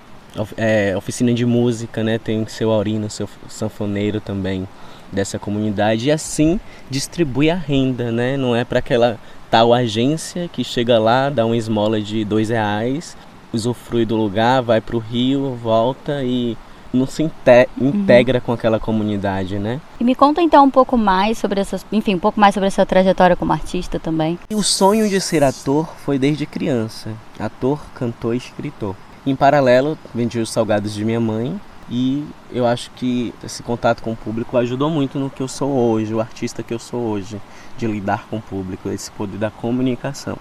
é, 0.57 0.97
oficina 0.97 1.35
de 1.35 1.45
música, 1.45 2.03
né? 2.03 2.19
Tem 2.19 2.47
seu 2.47 2.73
aurino, 2.73 3.11
seu 3.11 3.29
sanfoneiro 3.47 4.23
também 4.23 4.67
dessa 5.13 5.39
comunidade 5.39 6.07
e 6.07 6.11
assim 6.11 6.61
distribui 6.91 7.51
a 7.51 7.55
renda, 7.55 8.11
né? 8.11 8.37
Não 8.37 8.55
é 8.55 8.65
para 8.65 8.79
aquela 8.79 9.19
tal 9.51 9.73
agência 9.73 10.49
que 10.53 10.65
chega 10.65 10.99
lá, 10.99 11.31
dá 11.31 11.47
uma 11.47 11.57
esmola 11.57 12.01
de 12.01 12.25
dois 12.25 12.49
reais, 12.49 13.17
usufrui 13.53 14.05
do 14.05 14.17
lugar, 14.17 14.63
vai 14.63 14.81
para 14.81 14.97
o 14.97 14.99
rio, 14.99 15.55
volta 15.63 16.23
e 16.23 16.57
não 16.93 17.07
se 17.07 17.23
integra 17.23 18.39
uhum. 18.39 18.45
com 18.45 18.53
aquela 18.53 18.81
comunidade, 18.81 19.59
né? 19.59 19.81
E 20.01 20.05
me 20.05 20.15
conta 20.15 20.41
então 20.41 20.65
um 20.65 20.71
pouco 20.71 20.97
mais 20.97 21.39
sobre 21.39 21.61
essas, 21.61 21.85
enfim, 21.93 22.15
um 22.15 22.19
pouco 22.19 22.41
mais 22.41 22.55
sobre 22.55 22.69
essa 22.69 22.87
trajetória 22.87 23.37
como 23.37 23.53
artista 23.53 23.99
também. 23.99 24.39
E 24.49 24.55
o 24.55 24.63
sonho 24.63 25.09
de 25.09 25.21
ser 25.21 25.45
ator 25.45 25.89
foi 26.05 26.19
desde 26.19 26.47
criança, 26.47 27.11
ator, 27.39 27.81
cantor 27.95 28.35
escritor. 28.35 28.97
Em 29.27 29.35
paralelo, 29.35 29.99
vendi 30.15 30.39
os 30.39 30.51
salgados 30.51 30.95
de 30.95 31.05
minha 31.05 31.21
mãe 31.21 31.61
e 31.91 32.27
eu 32.51 32.67
acho 32.67 32.91
que 32.93 33.33
esse 33.45 33.63
contato 33.63 34.03
com 34.03 34.13
o 34.13 34.17
público 34.17 34.57
ajudou 34.57 34.91
muito 34.91 35.19
no 35.19 35.31
que 35.31 35.43
eu 35.43 35.49
sou 35.49 35.71
hoje, 35.71 36.13
o 36.13 36.21
artista 36.21 36.63
que 36.63 36.75
eu 36.75 36.79
sou 36.79 37.01
hoje, 37.01 37.41
de 37.79 37.87
lidar 37.87 38.27
com 38.29 38.39
o 38.39 38.43
público, 38.43 38.89
esse 38.89 39.11
poder 39.11 39.39
da 39.39 39.51
comunicação. 39.51 40.37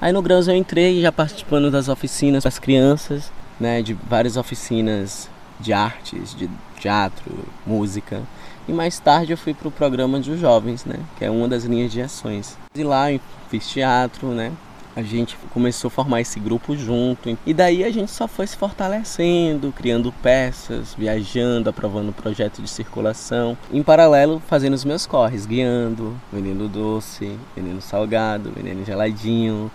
Aí 0.00 0.12
no 0.12 0.22
Grãos 0.22 0.46
eu 0.46 0.54
entrei 0.54 1.00
já 1.00 1.10
participando 1.10 1.70
das 1.70 1.88
oficinas 1.88 2.44
das 2.44 2.58
crianças, 2.58 3.32
né, 3.58 3.82
de 3.82 3.94
várias 3.94 4.36
oficinas 4.36 5.28
de 5.58 5.72
artes, 5.72 6.34
de 6.34 6.50
teatro, 6.78 7.32
música. 7.66 8.22
E 8.68 8.72
mais 8.72 8.98
tarde 8.98 9.32
eu 9.32 9.38
fui 9.38 9.54
para 9.54 9.68
o 9.68 9.70
programa 9.70 10.20
de 10.20 10.36
jovens, 10.36 10.84
né, 10.84 10.98
que 11.16 11.24
é 11.24 11.30
uma 11.30 11.48
das 11.48 11.64
linhas 11.64 11.92
de 11.92 12.02
ações. 12.02 12.58
E 12.74 12.82
lá 12.82 13.10
eu 13.10 13.20
fiz 13.48 13.68
teatro, 13.68 14.28
né, 14.28 14.52
a 14.96 15.02
gente 15.02 15.36
começou 15.50 15.88
a 15.88 15.90
formar 15.90 16.20
esse 16.20 16.38
grupo 16.38 16.76
junto. 16.76 17.36
E 17.44 17.52
daí 17.52 17.82
a 17.82 17.90
gente 17.90 18.10
só 18.10 18.28
foi 18.28 18.46
se 18.46 18.56
fortalecendo, 18.56 19.72
criando 19.72 20.12
peças, 20.12 20.94
viajando, 20.96 21.68
aprovando 21.68 22.12
projetos 22.12 22.62
de 22.62 22.70
circulação. 22.70 23.56
Em 23.72 23.82
paralelo, 23.82 24.40
fazendo 24.46 24.74
os 24.74 24.84
meus 24.84 25.04
corres, 25.04 25.46
guiando, 25.46 26.14
vendendo 26.32 26.68
doce, 26.68 27.36
vendendo 27.56 27.80
salgado, 27.80 28.52
vendendo 28.54 28.84
geladinho, 28.84 29.70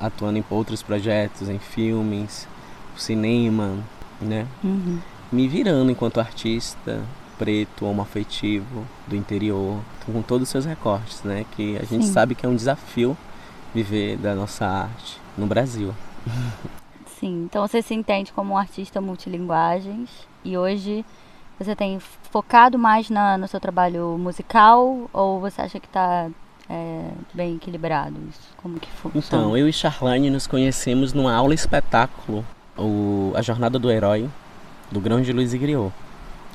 atuando 0.00 0.38
em 0.38 0.44
outros 0.50 0.82
projetos, 0.82 1.48
em 1.48 1.58
filmes, 1.58 2.48
cinema, 2.96 3.78
né? 4.20 4.46
Uhum. 4.64 4.98
Me 5.30 5.46
virando 5.46 5.90
enquanto 5.90 6.18
artista, 6.18 7.00
preto, 7.38 7.86
homoafetivo, 7.86 8.84
do 9.06 9.14
interior, 9.14 9.80
com 10.04 10.22
todos 10.22 10.44
os 10.44 10.48
seus 10.48 10.64
recortes, 10.64 11.22
né? 11.22 11.44
Que 11.54 11.76
a 11.76 11.84
gente 11.84 12.06
Sim. 12.06 12.12
sabe 12.12 12.34
que 12.34 12.44
é 12.44 12.48
um 12.48 12.56
desafio 12.56 13.16
viver 13.76 14.16
da 14.16 14.34
nossa 14.34 14.66
arte 14.66 15.20
no 15.36 15.46
Brasil. 15.46 15.94
Sim, 17.20 17.44
então 17.44 17.66
você 17.66 17.82
se 17.82 17.94
entende 17.94 18.32
como 18.32 18.54
um 18.54 18.56
artista 18.56 19.00
multilinguagens 19.00 20.08
e 20.44 20.56
hoje 20.56 21.04
você 21.58 21.76
tem 21.76 21.98
focado 22.00 22.78
mais 22.78 23.10
na, 23.10 23.36
no 23.36 23.46
seu 23.46 23.60
trabalho 23.60 24.16
musical 24.18 25.10
ou 25.12 25.40
você 25.40 25.60
acha 25.60 25.78
que 25.78 25.86
está 25.86 26.28
é, 26.68 27.10
bem 27.34 27.56
equilibrado? 27.56 28.16
Como 28.56 28.80
que 28.80 28.90
funciona? 28.90 29.44
Então, 29.44 29.56
eu 29.56 29.68
e 29.68 29.72
Charlane 29.72 30.30
nos 30.30 30.46
conhecemos 30.46 31.12
numa 31.12 31.34
aula 31.34 31.54
espetáculo, 31.54 32.44
o, 32.78 33.32
A 33.34 33.42
Jornada 33.42 33.78
do 33.78 33.90
Herói, 33.90 34.28
do 34.90 35.00
Grão 35.00 35.20
de 35.20 35.32
Luiz 35.32 35.52
Griot. 35.52 35.92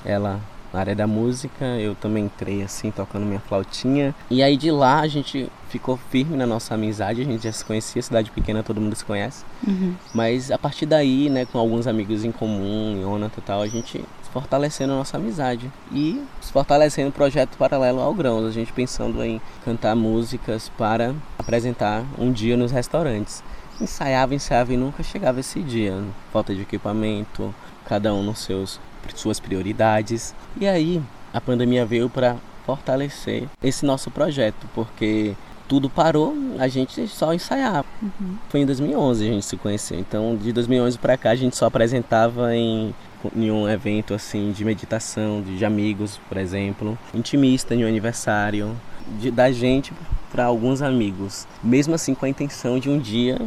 Ela 0.04 0.40
na 0.74 0.80
área 0.80 0.96
da 0.96 1.06
música, 1.08 1.66
eu 1.80 1.96
também 1.96 2.26
entrei 2.26 2.64
assim, 2.64 2.92
tocando 2.92 3.26
minha 3.26 3.40
flautinha. 3.40 4.16
E 4.30 4.42
aí 4.42 4.56
de 4.56 4.72
lá 4.72 5.02
a 5.02 5.08
gente 5.08 5.50
ficou 5.70 5.98
firme 6.10 6.36
na 6.36 6.46
nossa 6.46 6.74
amizade, 6.74 7.22
a 7.22 7.26
gente 7.26 7.44
já 7.44 7.52
se 7.52 7.64
conhecia, 7.64 8.02
cidade 8.02 8.32
pequena 8.32 8.64
todo 8.64 8.82
mundo 8.82 8.96
se 8.96 9.06
conhece. 9.06 9.44
Uhum. 9.66 9.96
Mas 10.14 10.52
a 10.52 10.58
partir 10.58 10.86
daí, 10.86 11.30
né, 11.30 11.46
com 11.46 11.58
alguns 11.58 11.88
amigos 11.88 12.24
em 12.24 12.32
comum, 12.32 12.98
Iona 13.00 13.32
e 13.38 13.42
tal, 13.42 13.62
a 13.62 13.68
gente 13.68 14.04
fortalecendo 14.32 14.94
a 14.94 14.96
nossa 14.96 15.18
amizade 15.18 15.70
e 15.92 16.24
fortalecendo 16.40 17.10
o 17.10 17.12
projeto 17.12 17.58
paralelo 17.58 18.00
ao 18.00 18.14
Grãos, 18.14 18.46
a 18.46 18.52
gente 18.52 18.72
pensando 18.72 19.22
em 19.24 19.42
cantar 19.64 19.96
músicas 19.96 20.70
para 20.78 21.14
apresentar 21.38 22.06
um 22.18 22.32
dia 22.32 22.56
nos 22.56 22.72
restaurantes. 22.72 23.44
Ensaiava, 23.80 24.34
ensaiava 24.34 24.74
e 24.74 24.78
nunca 24.78 25.04
chegava 25.04 25.40
esse 25.40 25.60
dia. 25.62 26.02
Falta 26.32 26.56
de 26.56 26.62
equipamento, 26.62 27.54
cada 27.86 28.14
um 28.14 28.24
nos 28.24 28.40
seus 28.40 28.80
suas 29.16 29.40
prioridades. 29.40 30.34
E 30.60 30.68
aí 30.68 31.02
a 31.34 31.42
pandemia 31.42 31.86
veio 31.86 32.10
para 32.10 32.36
fortalecer 32.66 33.48
esse 33.64 33.86
nosso 33.86 34.12
projeto, 34.12 34.68
porque 34.74 35.36
tudo 35.68 35.90
parou, 35.90 36.36
a 36.60 36.68
gente 36.68 37.08
só 37.08 37.34
ensaiava. 37.34 37.86
Uhum. 38.02 38.36
Foi 38.50 38.60
em 38.60 38.66
2011 38.66 39.24
a 39.24 39.32
gente 39.34 39.46
se 39.46 39.58
conheceu. 39.58 39.98
Então, 39.98 40.36
de 40.36 40.52
2011 40.52 40.98
para 40.98 41.18
cá 41.18 41.32
a 41.32 41.36
gente 41.36 41.56
só 41.56 41.66
apresentava 41.66 42.56
em 42.56 42.94
em 43.36 43.52
um 43.52 43.70
evento 43.70 44.14
assim 44.14 44.52
de 44.52 44.66
meditação 44.66 45.42
de, 45.42 45.64
amigos, 45.64 46.20
por 46.28 46.38
exemplo, 46.38 46.98
intimista 47.14 47.76
em 47.76 47.84
um 47.84 47.88
aniversário 47.88 48.76
de, 49.20 49.30
da 49.30 49.52
gente 49.52 49.94
para 50.32 50.46
alguns 50.46 50.82
amigos, 50.82 51.46
mesmo 51.64 51.94
assim 51.94 52.16
com 52.16 52.26
a 52.26 52.30
intenção 52.30 52.80
de 52.80 52.90
um 52.90 52.98
dia 52.98 53.40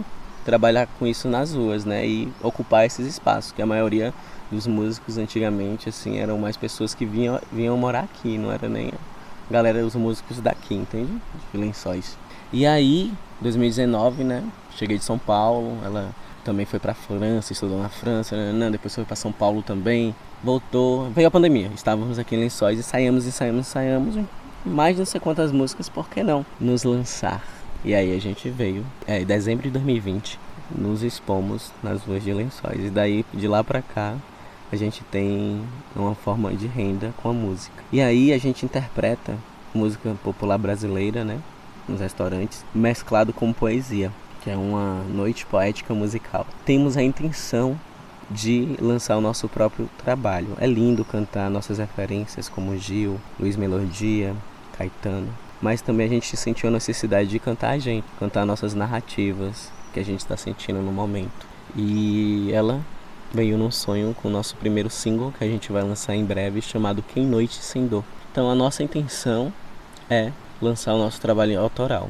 trabalhar 0.45 0.87
com 0.99 1.07
isso 1.07 1.27
nas 1.27 1.55
ruas, 1.55 1.87
né, 1.87 2.07
e 2.07 2.31
ocupar 2.43 2.85
esses 2.85 3.07
espaços, 3.07 3.51
que 3.51 3.63
a 3.63 3.67
maioria 3.67 4.13
dos 4.51 4.67
músicos 4.67 5.19
antigamente, 5.19 5.89
assim, 5.89 6.19
eram 6.19 6.39
mais 6.39 6.57
pessoas 6.57 6.95
que 6.95 7.05
vinham, 7.05 7.41
vinham 7.53 7.77
morar 7.77 8.05
aqui, 8.05 8.39
não 8.39 8.51
era 8.51 8.69
nem 8.69 8.89
a 8.89 9.53
galera, 9.53 9.85
os 9.85 9.95
músicos 9.95 10.41
daqui, 10.41 10.75
entende? 10.75 11.13
De 11.53 11.59
lençóis. 11.59 12.17
E 12.53 12.67
aí, 12.67 13.13
2019, 13.41 14.25
né, 14.25 14.45
cheguei 14.77 14.99
de 14.99 15.05
São 15.05 15.19
Paulo, 15.19 15.79
ela 15.85 16.15
também 16.45 16.67
foi 16.67 16.79
para 16.79 16.95
França, 16.95 17.53
estudou 17.53 17.81
na 17.81 17.89
França, 17.89 18.37
nananã, 18.37 18.71
depois 18.71 18.95
foi 18.95 19.05
para 19.05 19.17
São 19.17 19.33
Paulo 19.33 19.63
também, 19.63 20.15
voltou, 20.43 21.11
veio 21.11 21.27
a 21.27 21.31
pandemia, 21.31 21.71
estávamos 21.75 22.19
aqui 22.19 22.37
em 22.37 22.41
Lençóis, 22.41 22.79
ensaiamos, 22.79 23.27
ensaiamos, 23.27 23.67
ensaiamos, 23.67 24.15
mais 24.65 24.99
não 24.99 25.05
sei 25.05 25.21
quantas 25.21 25.51
músicas, 25.51 25.89
por 25.89 26.09
que 26.09 26.23
não 26.23 26.45
nos 26.61 26.85
lançar? 26.85 27.43
E 27.85 27.95
aí 27.95 28.15
a 28.15 28.21
gente 28.21 28.49
veio, 28.51 28.85
é, 29.07 29.21
em 29.21 29.27
dezembro 29.27 29.65
de 29.65 29.71
2020, 29.71 30.39
nos 30.71 31.03
expomos 31.03 31.73
nas 31.83 32.03
ruas 32.03 32.23
de 32.23 32.33
Lençóis, 32.33 32.85
e 32.85 32.91
daí 32.91 33.25
de 33.33 33.49
lá 33.49 33.65
para 33.65 33.83
cá 33.83 34.15
a 34.73 34.77
gente 34.77 35.03
tem 35.05 35.63
uma 35.95 36.15
forma 36.15 36.53
de 36.55 36.67
renda 36.67 37.13
com 37.23 37.31
a 37.31 37.33
música. 37.33 37.83
E 37.93 38.01
aí 38.01 38.33
a 38.33 38.39
gente 38.39 38.65
interpreta 38.65 39.37
música 39.75 40.15
popular 40.23 40.59
brasileira, 40.59 41.25
né, 41.25 41.41
nos 41.89 42.01
restaurantes, 42.01 42.65
mesclado 42.75 43.33
com 43.33 43.53
poesia 43.53 44.11
que 44.45 44.51
é 44.51 44.57
uma 44.57 45.03
noite 45.05 45.47
poética 45.47 45.95
musical. 45.95 46.47
Temos 46.67 46.99
a 46.99 47.03
intenção 47.03 47.81
de 48.31 48.77
lançar 48.79 49.17
o 49.17 49.21
nosso 49.21 49.49
próprio 49.49 49.89
trabalho. 50.05 50.49
É 50.61 50.67
lindo 50.67 51.03
cantar 51.03 51.49
nossas 51.49 51.79
referências 51.79 52.47
como 52.47 52.77
Gil, 52.77 53.19
Luiz 53.41 53.57
Melodia, 53.57 54.37
Caetano, 54.77 55.33
mas 55.63 55.81
também 55.81 56.07
a 56.07 56.11
gente 56.11 56.37
sentiu 56.37 56.69
a 56.69 56.73
necessidade 56.73 57.31
de 57.31 57.39
cantar 57.39 57.71
a 57.71 57.79
gente, 57.79 58.05
cantar 58.19 58.45
nossas 58.45 58.75
narrativas 58.75 59.73
que 59.95 60.01
a 60.01 60.05
gente 60.05 60.21
está 60.21 60.37
sentindo 60.37 60.81
no 60.83 60.93
momento. 60.93 61.47
E 61.75 62.51
ela 62.53 62.83
veio 63.35 63.59
num 63.59 63.71
sonho 63.71 64.15
com 64.23 64.29
o 64.29 64.31
nosso 64.31 64.57
primeiro 64.57 64.89
single 64.89 65.33
que 65.37 65.45
a 65.45 65.47
gente 65.47 65.73
vai 65.73 65.83
lançar 65.83 66.15
em 66.15 66.25
breve, 66.25 66.63
chamado 66.63 67.03
Quem 67.03 67.27
Noite 67.27 67.57
Sem 67.57 67.87
Dor. 67.87 68.05
Então 68.31 68.49
a 68.49 68.55
nossa 68.55 68.83
intenção 68.83 69.53
é 70.09 70.33
lançar 70.63 70.95
o 70.95 70.99
nosso 70.99 71.21
trabalho 71.21 71.61
autoral 71.61 72.09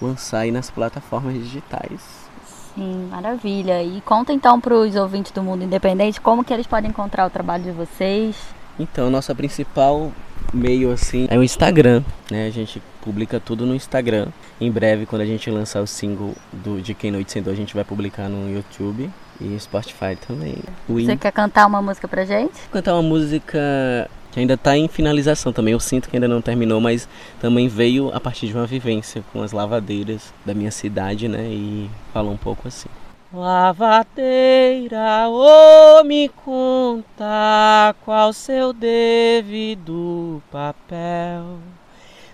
lançar 0.00 0.40
aí 0.40 0.50
nas 0.50 0.70
plataformas 0.70 1.34
digitais. 1.34 2.26
Sim, 2.74 3.08
maravilha. 3.10 3.82
E 3.82 4.00
conta 4.02 4.32
então 4.32 4.60
para 4.60 4.74
os 4.74 4.94
ouvintes 4.96 5.32
do 5.32 5.42
Mundo 5.42 5.64
Independente 5.64 6.20
como 6.20 6.44
que 6.44 6.52
eles 6.52 6.66
podem 6.66 6.90
encontrar 6.90 7.26
o 7.26 7.30
trabalho 7.30 7.64
de 7.64 7.70
vocês. 7.70 8.36
Então, 8.78 9.08
nossa 9.08 9.34
principal 9.34 10.12
meio 10.52 10.92
assim 10.92 11.26
é 11.30 11.38
o 11.38 11.42
Instagram, 11.42 12.02
né? 12.30 12.46
A 12.46 12.50
gente 12.50 12.82
publica 13.00 13.40
tudo 13.40 13.64
no 13.64 13.74
Instagram. 13.74 14.28
Em 14.60 14.70
breve, 14.70 15.06
quando 15.06 15.22
a 15.22 15.26
gente 15.26 15.50
lançar 15.50 15.80
o 15.80 15.86
single 15.86 16.34
do 16.52 16.80
de 16.80 16.92
Quem 16.92 17.10
Noite 17.10 17.32
Sentou, 17.32 17.52
a 17.52 17.56
gente 17.56 17.74
vai 17.74 17.84
publicar 17.84 18.28
no 18.28 18.52
YouTube 18.52 19.10
e 19.40 19.58
Spotify 19.58 20.16
também. 20.26 20.56
Você 20.88 21.16
quer 21.16 21.32
cantar 21.32 21.66
uma 21.66 21.82
música 21.82 22.08
pra 22.08 22.24
gente? 22.24 22.54
Cantar 22.70 22.94
uma 22.94 23.02
música 23.02 24.08
que 24.32 24.40
ainda 24.40 24.54
está 24.54 24.76
em 24.76 24.86
finalização 24.86 25.52
também. 25.52 25.72
Eu 25.72 25.80
sinto 25.80 26.08
que 26.10 26.16
ainda 26.16 26.28
não 26.28 26.42
terminou, 26.42 26.80
mas 26.80 27.08
também 27.40 27.68
veio 27.68 28.10
a 28.14 28.20
partir 28.20 28.46
de 28.48 28.54
uma 28.54 28.66
vivência 28.66 29.24
com 29.32 29.42
as 29.42 29.52
lavadeiras 29.52 30.32
da 30.44 30.52
minha 30.52 30.70
cidade, 30.70 31.26
né? 31.26 31.48
E 31.48 31.90
fala 32.12 32.30
um 32.30 32.36
pouco 32.36 32.68
assim. 32.68 32.88
Lavadeira, 33.32 35.28
ô 35.28 36.00
oh, 36.00 36.04
me 36.04 36.28
conta 36.28 37.94
qual 38.04 38.32
seu 38.32 38.72
devido 38.72 40.42
papel. 40.50 41.58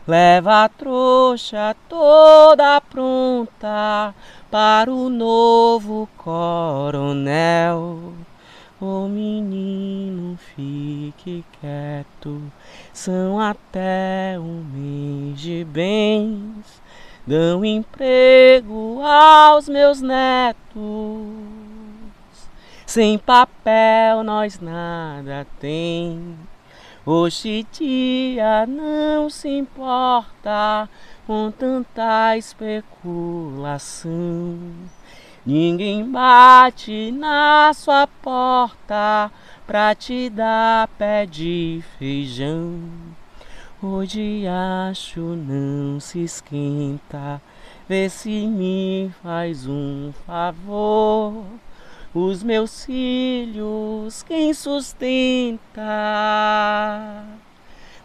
Leva 0.07 0.65
a 0.65 0.69
trouxa 0.69 1.77
toda 1.89 2.81
pronta 2.81 4.13
para 4.51 4.91
o 4.91 5.09
novo 5.09 6.09
coronel. 6.17 8.13
Oh, 8.81 9.07
menino, 9.07 10.37
fique 10.57 11.45
quieto, 11.61 12.43
são 12.93 13.39
até 13.39 14.37
um 14.41 14.65
mês 14.65 15.41
de 15.41 15.65
bens, 15.65 16.83
dão 17.25 17.65
emprego 17.65 19.01
aos 19.05 19.69
meus 19.69 20.01
netos. 20.01 20.51
Sem 22.85 23.17
papel 23.19 24.25
nós 24.25 24.59
nada 24.59 25.47
tem. 25.61 26.37
Hoje 27.05 27.67
dia 27.73 28.65
não 28.65 29.29
se 29.29 29.49
importa 29.49 30.89
com 31.27 31.51
tanta 31.51 32.37
especulação. 32.37 34.57
Ninguém 35.45 36.09
bate 36.09 37.11
na 37.11 37.73
sua 37.75 38.07
porta 38.07 39.33
pra 39.67 39.97
te 39.97 40.31
dar 40.31 40.87
pé 40.97 41.27
de 41.27 41.83
feijão. 41.99 42.79
Hoje 43.83 44.45
acho 44.47 45.19
não 45.19 45.99
se 45.99 46.23
esquenta, 46.23 47.43
vê 47.89 48.09
se 48.09 48.47
me 48.47 49.11
faz 49.21 49.67
um 49.67 50.13
favor. 50.25 51.45
Os 52.15 52.43
meus 52.43 52.85
filhos, 52.85 54.23
quem 54.23 54.53
sustenta? 54.53 55.81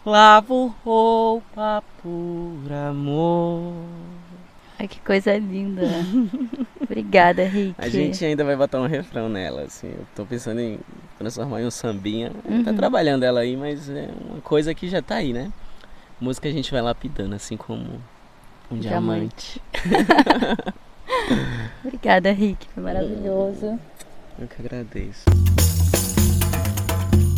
Lavo 0.04 0.74
roupa 0.82 1.84
por 2.02 2.72
amor. 2.72 3.74
Ai, 4.78 4.88
que 4.88 4.98
coisa 5.00 5.36
linda. 5.36 5.82
Obrigada, 6.80 7.44
Rick. 7.44 7.74
A 7.76 7.90
gente 7.90 8.24
ainda 8.24 8.42
vai 8.44 8.56
botar 8.56 8.80
um 8.80 8.86
refrão 8.86 9.28
nela, 9.28 9.64
assim. 9.64 9.88
Eu 9.88 10.06
tô 10.16 10.24
pensando 10.24 10.58
em 10.58 10.78
transformar 11.18 11.60
em 11.60 11.66
um 11.66 11.70
sambinha. 11.70 12.30
Tá 12.30 12.48
uhum. 12.48 12.64
Tá 12.64 12.72
trabalhando 12.72 13.24
ela 13.24 13.40
aí, 13.40 13.58
mas 13.58 13.90
é 13.90 14.08
uma 14.30 14.40
coisa 14.40 14.74
que 14.74 14.88
já 14.88 15.02
tá 15.02 15.16
aí, 15.16 15.34
né? 15.34 15.52
Música 16.18 16.48
a 16.48 16.52
gente 16.52 16.72
vai 16.72 16.80
lapidando, 16.80 17.34
assim 17.34 17.58
como 17.58 18.00
um 18.70 18.78
diamante. 18.78 19.60
diamante. 19.74 20.72
Obrigada, 21.84 22.32
Rick. 22.32 22.66
Foi 22.74 22.82
maravilhoso. 22.82 23.78
Eu 24.38 24.46
que 24.46 24.60
agradeço. 24.60 25.24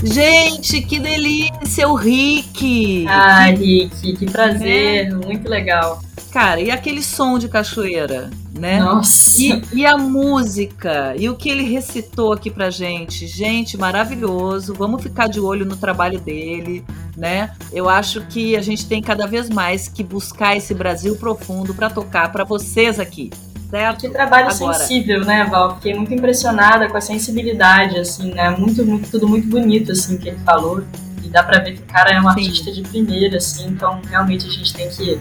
Gente, 0.02 0.80
que 0.80 0.98
delícia, 0.98 1.86
o 1.86 1.94
Rick! 1.94 3.04
Ah, 3.06 3.46
Rick, 3.50 4.16
que 4.16 4.30
prazer, 4.30 5.08
é. 5.08 5.10
muito 5.10 5.46
legal. 5.46 6.00
Cara, 6.32 6.60
e 6.60 6.70
aquele 6.70 7.02
som 7.02 7.38
de 7.38 7.48
cachoeira, 7.48 8.30
né? 8.56 8.80
Nossa! 8.80 9.42
E, 9.42 9.62
e, 9.74 9.86
a 9.86 9.98
música, 9.98 11.14
e 11.18 11.28
o 11.28 11.36
que 11.36 11.50
ele 11.50 11.64
recitou 11.64 12.32
aqui 12.32 12.50
pra 12.50 12.70
gente. 12.70 13.26
Gente, 13.26 13.76
maravilhoso. 13.76 14.72
Vamos 14.72 15.02
ficar 15.02 15.28
de 15.28 15.40
olho 15.40 15.66
no 15.66 15.76
trabalho 15.76 16.18
dele, 16.18 16.82
né? 17.14 17.52
Eu 17.72 17.88
acho 17.88 18.22
que 18.26 18.56
a 18.56 18.62
gente 18.62 18.86
tem 18.86 19.02
cada 19.02 19.26
vez 19.26 19.50
mais 19.50 19.86
que 19.88 20.02
buscar 20.02 20.56
esse 20.56 20.72
Brasil 20.72 21.16
profundo 21.16 21.74
para 21.74 21.90
tocar 21.90 22.32
para 22.32 22.44
vocês 22.44 22.98
aqui. 22.98 23.30
Certo? 23.70 24.00
Que 24.00 24.08
trabalho 24.08 24.48
Agora. 24.50 24.74
sensível, 24.74 25.24
né, 25.24 25.44
Val? 25.44 25.76
Fiquei 25.76 25.94
muito 25.94 26.12
impressionada 26.12 26.88
com 26.88 26.96
a 26.96 27.00
sensibilidade, 27.00 27.98
assim, 27.98 28.34
né? 28.34 28.50
Muito, 28.50 28.84
muito, 28.84 29.08
tudo 29.08 29.28
muito 29.28 29.46
bonito, 29.46 29.92
assim, 29.92 30.18
que 30.18 30.28
ele 30.28 30.38
falou. 30.40 30.82
E 31.22 31.28
dá 31.28 31.44
pra 31.44 31.60
ver 31.60 31.76
que 31.76 31.82
o 31.82 31.86
cara 31.86 32.10
é 32.10 32.18
um 32.18 32.22
Sim. 32.22 32.28
artista 32.28 32.72
de 32.72 32.82
primeira, 32.82 33.36
assim, 33.36 33.68
então 33.68 34.00
realmente 34.10 34.46
a 34.46 34.50
gente 34.50 34.74
tem 34.74 34.88
que 34.88 35.20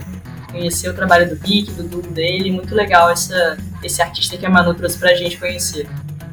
conhecer 0.51 0.89
o 0.89 0.93
trabalho 0.95 1.29
do 1.29 1.35
Rick, 1.35 1.71
do 1.73 1.83
Dudu 1.83 2.09
dele. 2.09 2.51
Muito 2.51 2.73
legal 2.73 3.11
essa, 3.11 3.57
esse 3.83 4.01
artista 4.01 4.35
que 4.35 4.45
a 4.45 4.49
Manu 4.49 4.73
trouxe 4.73 4.97
pra 4.97 5.13
gente 5.13 5.37
conhecer. 5.37 5.87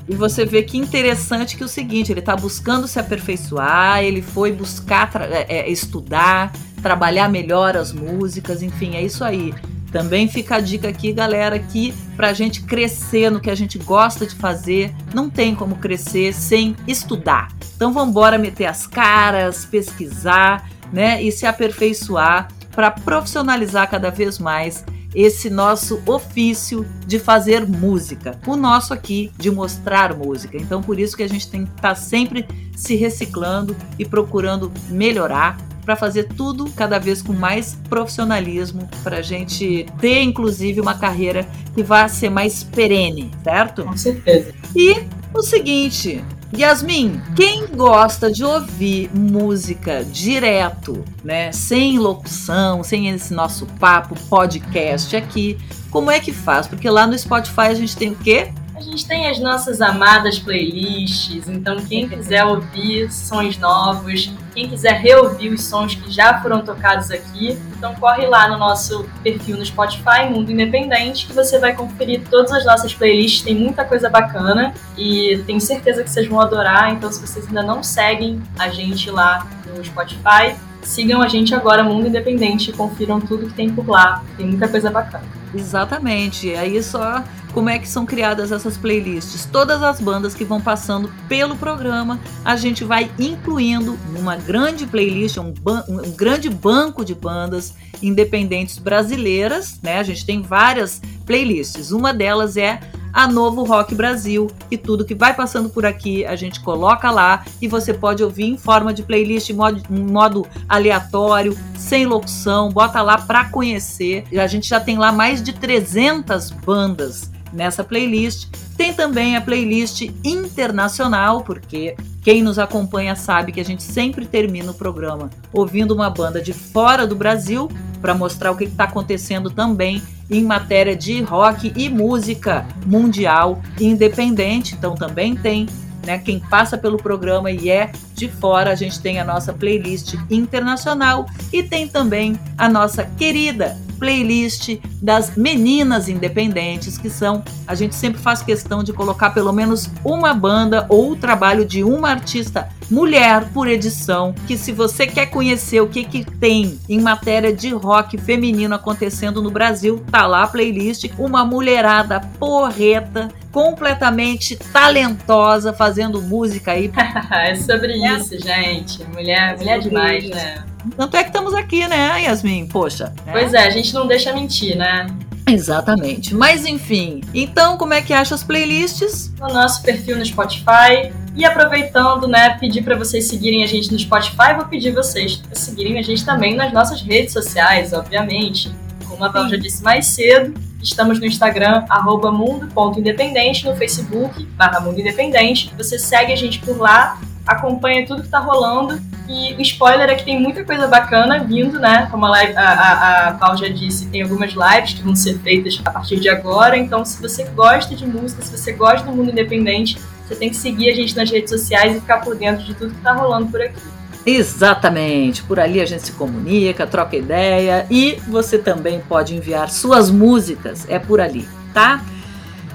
E 0.08 0.14
você 0.14 0.46
vê 0.46 0.62
que 0.62 0.78
interessante 0.78 1.56
que 1.56 1.62
é 1.62 1.66
o 1.66 1.68
seguinte, 1.68 2.12
ele 2.12 2.20
está 2.20 2.36
buscando 2.36 2.86
se 2.86 2.98
aperfeiçoar, 2.98 4.02
ele 4.02 4.22
foi 4.22 4.52
buscar 4.52 5.10
é, 5.20 5.58
é, 5.58 5.68
estudar, 5.68 6.52
trabalhar 6.80 7.28
melhor 7.28 7.76
as 7.76 7.92
músicas, 7.92 8.62
enfim, 8.62 8.94
é 8.94 9.02
isso 9.02 9.24
aí. 9.24 9.52
Também 9.92 10.28
fica 10.28 10.56
a 10.56 10.60
dica 10.60 10.88
aqui, 10.88 11.12
galera, 11.12 11.58
que 11.58 11.92
para 12.16 12.28
a 12.28 12.32
gente 12.32 12.62
crescer 12.62 13.30
no 13.30 13.40
que 13.40 13.50
a 13.50 13.54
gente 13.54 13.78
gosta 13.78 14.26
de 14.26 14.34
fazer, 14.34 14.94
não 15.14 15.30
tem 15.30 15.54
como 15.54 15.76
crescer 15.76 16.32
sem 16.32 16.76
estudar. 16.86 17.48
Então 17.76 17.92
vamos 17.92 18.10
embora 18.10 18.38
meter 18.38 18.66
as 18.66 18.86
caras, 18.86 19.64
pesquisar, 19.64 20.68
né, 20.92 21.22
e 21.22 21.30
se 21.32 21.46
aperfeiçoar 21.46 22.48
para 22.72 22.90
profissionalizar 22.90 23.90
cada 23.90 24.10
vez 24.10 24.38
mais 24.38 24.84
esse 25.14 25.48
nosso 25.48 26.02
ofício 26.04 26.86
de 27.06 27.18
fazer 27.18 27.66
música, 27.66 28.38
o 28.46 28.54
nosso 28.54 28.92
aqui 28.92 29.32
de 29.38 29.50
mostrar 29.50 30.14
música. 30.14 30.58
Então, 30.58 30.82
por 30.82 31.00
isso 31.00 31.16
que 31.16 31.22
a 31.22 31.28
gente 31.28 31.48
tem 31.50 31.64
que 31.64 31.70
estar 31.70 31.88
tá 31.88 31.94
sempre 31.94 32.46
se 32.76 32.94
reciclando 32.96 33.74
e 33.98 34.04
procurando 34.04 34.70
melhorar 34.90 35.56
para 35.86 35.94
fazer 35.94 36.24
tudo 36.24 36.68
cada 36.72 36.98
vez 36.98 37.22
com 37.22 37.32
mais 37.32 37.78
profissionalismo, 37.88 38.88
para 39.04 39.18
a 39.18 39.22
gente 39.22 39.86
ter, 40.00 40.20
inclusive, 40.20 40.80
uma 40.80 40.94
carreira 40.94 41.46
que 41.76 41.82
vá 41.82 42.08
ser 42.08 42.28
mais 42.28 42.64
perene, 42.64 43.30
certo? 43.44 43.84
Com 43.84 43.96
certeza. 43.96 44.52
E 44.74 44.96
o 45.32 45.42
seguinte, 45.42 46.24
Yasmin, 46.52 47.22
quem 47.36 47.68
gosta 47.68 48.32
de 48.32 48.44
ouvir 48.44 49.10
música 49.14 50.04
direto, 50.04 51.04
né, 51.22 51.52
sem 51.52 52.00
locução, 52.00 52.82
sem 52.82 53.08
esse 53.08 53.32
nosso 53.32 53.64
papo 53.78 54.16
podcast 54.28 55.14
aqui, 55.14 55.56
como 55.88 56.10
é 56.10 56.18
que 56.18 56.32
faz? 56.32 56.66
Porque 56.66 56.90
lá 56.90 57.06
no 57.06 57.16
Spotify 57.16 57.68
a 57.68 57.74
gente 57.74 57.96
tem 57.96 58.10
o 58.10 58.16
quê? 58.16 58.52
A 58.74 58.80
gente 58.80 59.06
tem 59.06 59.28
as 59.28 59.38
nossas 59.38 59.80
amadas 59.80 60.38
playlists, 60.38 61.48
então 61.48 61.76
quem 61.76 62.08
quiser 62.08 62.44
ouvir 62.44 63.10
sons 63.10 63.56
novos, 63.56 64.32
quem 64.56 64.70
quiser 64.70 64.94
reouvir 64.94 65.50
os 65.50 65.64
sons 65.64 65.94
que 65.94 66.10
já 66.10 66.40
foram 66.40 66.62
tocados 66.62 67.10
aqui, 67.10 67.58
então 67.76 67.94
corre 67.96 68.26
lá 68.26 68.48
no 68.48 68.56
nosso 68.56 69.06
perfil 69.22 69.58
no 69.58 69.66
Spotify, 69.66 70.30
Mundo 70.30 70.50
Independente, 70.50 71.26
que 71.26 71.34
você 71.34 71.58
vai 71.58 71.76
conferir 71.76 72.22
todas 72.30 72.50
as 72.50 72.64
nossas 72.64 72.94
playlists, 72.94 73.42
tem 73.42 73.54
muita 73.54 73.84
coisa 73.84 74.08
bacana 74.08 74.72
e 74.96 75.42
tenho 75.46 75.60
certeza 75.60 76.02
que 76.02 76.08
vocês 76.08 76.26
vão 76.26 76.40
adorar. 76.40 76.90
Então, 76.90 77.12
se 77.12 77.20
vocês 77.20 77.46
ainda 77.46 77.62
não 77.62 77.82
seguem 77.82 78.42
a 78.58 78.70
gente 78.70 79.10
lá 79.10 79.46
no 79.66 79.84
Spotify, 79.84 80.56
sigam 80.80 81.20
a 81.20 81.28
gente 81.28 81.54
agora, 81.54 81.84
Mundo 81.84 82.06
Independente, 82.06 82.70
e 82.70 82.72
confiram 82.72 83.20
tudo 83.20 83.48
que 83.48 83.52
tem 83.52 83.68
por 83.68 83.86
lá. 83.86 84.24
Tem 84.38 84.46
muita 84.46 84.68
coisa 84.68 84.90
bacana. 84.90 85.24
Exatamente. 85.56 86.54
Aí 86.54 86.82
só 86.82 87.24
como 87.52 87.70
é 87.70 87.78
que 87.78 87.88
são 87.88 88.04
criadas 88.04 88.52
essas 88.52 88.76
playlists. 88.76 89.46
Todas 89.46 89.82
as 89.82 89.98
bandas 89.98 90.34
que 90.34 90.44
vão 90.44 90.60
passando 90.60 91.10
pelo 91.26 91.56
programa, 91.56 92.20
a 92.44 92.54
gente 92.54 92.84
vai 92.84 93.10
incluindo 93.18 93.98
numa 94.12 94.36
grande 94.36 94.86
playlist, 94.86 95.38
um, 95.38 95.54
um 95.88 96.10
grande 96.10 96.50
banco 96.50 97.02
de 97.02 97.14
bandas 97.14 97.74
independentes 98.02 98.78
brasileiras, 98.78 99.80
né? 99.82 99.98
A 99.98 100.02
gente 100.02 100.26
tem 100.26 100.42
várias 100.42 101.00
playlists. 101.24 101.92
Uma 101.92 102.12
delas 102.12 102.58
é 102.58 102.78
a 103.16 103.26
Novo 103.26 103.64
Rock 103.64 103.94
Brasil 103.94 104.50
e 104.70 104.76
tudo 104.76 105.02
que 105.02 105.14
vai 105.14 105.32
passando 105.32 105.70
por 105.70 105.86
aqui 105.86 106.26
a 106.26 106.36
gente 106.36 106.60
coloca 106.60 107.10
lá 107.10 107.46
e 107.62 107.66
você 107.66 107.94
pode 107.94 108.22
ouvir 108.22 108.44
em 108.44 108.58
forma 108.58 108.92
de 108.92 109.02
playlist, 109.02 109.48
em 109.48 109.54
modo, 109.54 109.82
modo 109.88 110.46
aleatório, 110.68 111.56
sem 111.78 112.04
locução, 112.04 112.68
bota 112.68 113.00
lá 113.00 113.16
para 113.16 113.46
conhecer. 113.46 114.24
A 114.38 114.46
gente 114.46 114.68
já 114.68 114.78
tem 114.78 114.98
lá 114.98 115.10
mais 115.12 115.42
de 115.46 115.52
300 115.52 116.50
bandas 116.50 117.30
nessa 117.52 117.84
playlist. 117.84 118.48
Tem 118.76 118.92
também 118.92 119.36
a 119.36 119.40
playlist 119.40 120.02
internacional, 120.24 121.42
porque 121.42 121.96
quem 122.22 122.42
nos 122.42 122.58
acompanha 122.58 123.14
sabe 123.14 123.52
que 123.52 123.60
a 123.60 123.64
gente 123.64 123.84
sempre 123.84 124.26
termina 124.26 124.72
o 124.72 124.74
programa 124.74 125.30
ouvindo 125.52 125.94
uma 125.94 126.10
banda 126.10 126.42
de 126.42 126.52
fora 126.52 127.06
do 127.06 127.14
Brasil 127.14 127.70
para 128.02 128.14
mostrar 128.14 128.50
o 128.50 128.56
que 128.56 128.64
está 128.64 128.84
acontecendo 128.84 129.48
também 129.50 130.02
em 130.28 130.42
matéria 130.42 130.96
de 130.96 131.22
rock 131.22 131.72
e 131.76 131.88
música 131.88 132.66
mundial 132.84 133.62
independente. 133.80 134.74
Então 134.74 134.96
também 134.96 135.36
tem 135.36 135.68
né, 136.06 136.18
quem 136.18 136.38
passa 136.38 136.78
pelo 136.78 136.96
programa 136.96 137.50
e 137.50 137.68
é 137.68 137.90
de 138.14 138.28
fora, 138.28 138.70
a 138.70 138.74
gente 138.74 139.00
tem 139.00 139.18
a 139.18 139.24
nossa 139.24 139.52
playlist 139.52 140.14
internacional 140.30 141.26
e 141.52 141.62
tem 141.62 141.88
também 141.88 142.38
a 142.56 142.68
nossa 142.68 143.04
querida 143.04 143.76
playlist 143.98 144.78
das 145.02 145.36
meninas 145.36 146.08
independentes, 146.08 146.98
que 146.98 147.10
são, 147.10 147.42
a 147.66 147.74
gente 147.74 147.94
sempre 147.94 148.20
faz 148.20 148.42
questão 148.42 148.82
de 148.82 148.92
colocar 148.92 149.30
pelo 149.30 149.52
menos 149.52 149.90
uma 150.04 150.32
banda 150.34 150.86
ou 150.88 151.12
o 151.12 151.16
trabalho 151.16 151.64
de 151.64 151.82
uma 151.82 152.10
artista 152.10 152.68
mulher 152.90 153.48
por 153.52 153.68
edição, 153.68 154.34
que 154.46 154.56
se 154.56 154.72
você 154.72 155.06
quer 155.06 155.26
conhecer 155.26 155.80
o 155.80 155.88
que 155.88 156.04
que 156.04 156.24
tem 156.24 156.78
em 156.88 157.00
matéria 157.00 157.52
de 157.52 157.70
rock 157.70 158.18
feminino 158.18 158.74
acontecendo 158.74 159.42
no 159.42 159.50
Brasil, 159.50 160.04
tá 160.10 160.26
lá 160.26 160.44
a 160.44 160.46
playlist, 160.46 161.10
uma 161.18 161.44
mulherada 161.44 162.20
porreta, 162.38 163.28
completamente 163.50 164.56
talentosa, 164.56 165.72
fazendo 165.72 166.20
música 166.22 166.72
aí. 166.72 166.90
é 167.32 167.54
sobre 167.54 167.96
isso, 167.96 168.38
gente. 168.38 169.04
Mulher, 169.04 169.56
mulher 169.56 169.78
é 169.78 169.80
demais, 169.80 170.28
né? 170.28 170.64
Tanto 170.96 171.16
é 171.16 171.22
que 171.22 171.30
estamos 171.30 171.54
aqui, 171.54 171.86
né, 171.88 172.22
Yasmin? 172.22 172.66
Poxa. 172.68 173.12
Né? 173.24 173.32
Pois 173.32 173.54
é, 173.54 173.66
a 173.66 173.70
gente 173.70 173.92
não 173.92 174.06
deixa 174.06 174.32
mentir, 174.32 174.76
né? 174.76 175.06
Exatamente. 175.48 176.34
Mas 176.34 176.66
enfim, 176.66 177.20
então 177.32 177.78
como 177.78 177.94
é 177.94 178.02
que 178.02 178.12
acha 178.12 178.34
as 178.34 178.42
playlists? 178.42 179.32
No 179.38 179.48
nosso 179.48 179.82
perfil 179.82 180.16
no 180.18 180.26
Spotify. 180.26 181.12
E 181.36 181.44
aproveitando, 181.44 182.26
né, 182.26 182.56
pedir 182.58 182.82
para 182.82 182.96
vocês 182.96 183.28
seguirem 183.28 183.62
a 183.62 183.66
gente 183.66 183.92
no 183.92 183.98
Spotify, 183.98 184.54
vou 184.56 184.64
pedir 184.64 184.92
vocês 184.92 185.42
seguirem 185.52 185.98
a 185.98 186.02
gente 186.02 186.24
também 186.24 186.56
nas 186.56 186.72
nossas 186.72 187.02
redes 187.02 187.32
sociais, 187.32 187.92
obviamente. 187.92 188.72
Como 189.06 189.22
a 189.22 189.28
Val 189.28 189.48
já 189.48 189.56
disse 189.56 189.82
mais 189.82 190.06
cedo, 190.06 190.58
estamos 190.82 191.20
no 191.20 191.26
Instagram, 191.26 191.84
arroba 191.90 192.32
mundo.independente, 192.32 193.66
no 193.66 193.76
Facebook, 193.76 194.44
barra 194.56 194.80
Mundo 194.80 194.98
Independente. 194.98 195.70
Você 195.76 195.98
segue 195.98 196.32
a 196.32 196.36
gente 196.36 196.58
por 196.60 196.78
lá 196.78 197.18
acompanha 197.46 198.04
tudo 198.04 198.22
que 198.22 198.28
tá 198.28 198.40
rolando. 198.40 199.00
E 199.28 199.54
o 199.54 199.60
spoiler 199.60 200.08
é 200.08 200.14
que 200.14 200.24
tem 200.24 200.40
muita 200.40 200.64
coisa 200.64 200.86
bacana 200.86 201.42
vindo, 201.42 201.78
né? 201.80 202.06
Como 202.10 202.26
a, 202.26 202.30
live, 202.30 202.56
a, 202.56 202.62
a, 202.62 203.28
a 203.28 203.32
Paul 203.34 203.56
já 203.56 203.68
disse, 203.68 204.06
tem 204.06 204.22
algumas 204.22 204.52
lives 204.52 204.94
que 204.94 205.02
vão 205.02 205.16
ser 205.16 205.38
feitas 205.38 205.80
a 205.84 205.90
partir 205.90 206.20
de 206.20 206.28
agora. 206.28 206.76
Então, 206.76 207.04
se 207.04 207.20
você 207.20 207.44
gosta 207.44 207.94
de 207.94 208.06
música, 208.06 208.42
se 208.42 208.56
você 208.56 208.72
gosta 208.72 209.08
do 209.08 209.16
mundo 209.16 209.30
independente, 209.30 209.98
você 210.26 210.34
tem 210.34 210.50
que 210.50 210.56
seguir 210.56 210.90
a 210.90 210.94
gente 210.94 211.14
nas 211.16 211.30
redes 211.30 211.50
sociais 211.50 211.96
e 211.96 212.00
ficar 212.00 212.18
por 212.18 212.36
dentro 212.36 212.64
de 212.64 212.74
tudo 212.74 212.92
que 212.94 213.00
tá 213.00 213.12
rolando 213.12 213.48
por 213.48 213.60
aqui. 213.60 213.80
Exatamente, 214.24 215.44
por 215.44 215.60
ali 215.60 215.80
a 215.80 215.86
gente 215.86 216.02
se 216.02 216.12
comunica, 216.12 216.84
troca 216.84 217.16
ideia 217.16 217.86
e 217.88 218.18
você 218.26 218.58
também 218.58 219.00
pode 219.08 219.36
enviar 219.36 219.70
suas 219.70 220.10
músicas, 220.10 220.84
é 220.88 220.98
por 220.98 221.20
ali, 221.20 221.48
tá? 221.72 222.04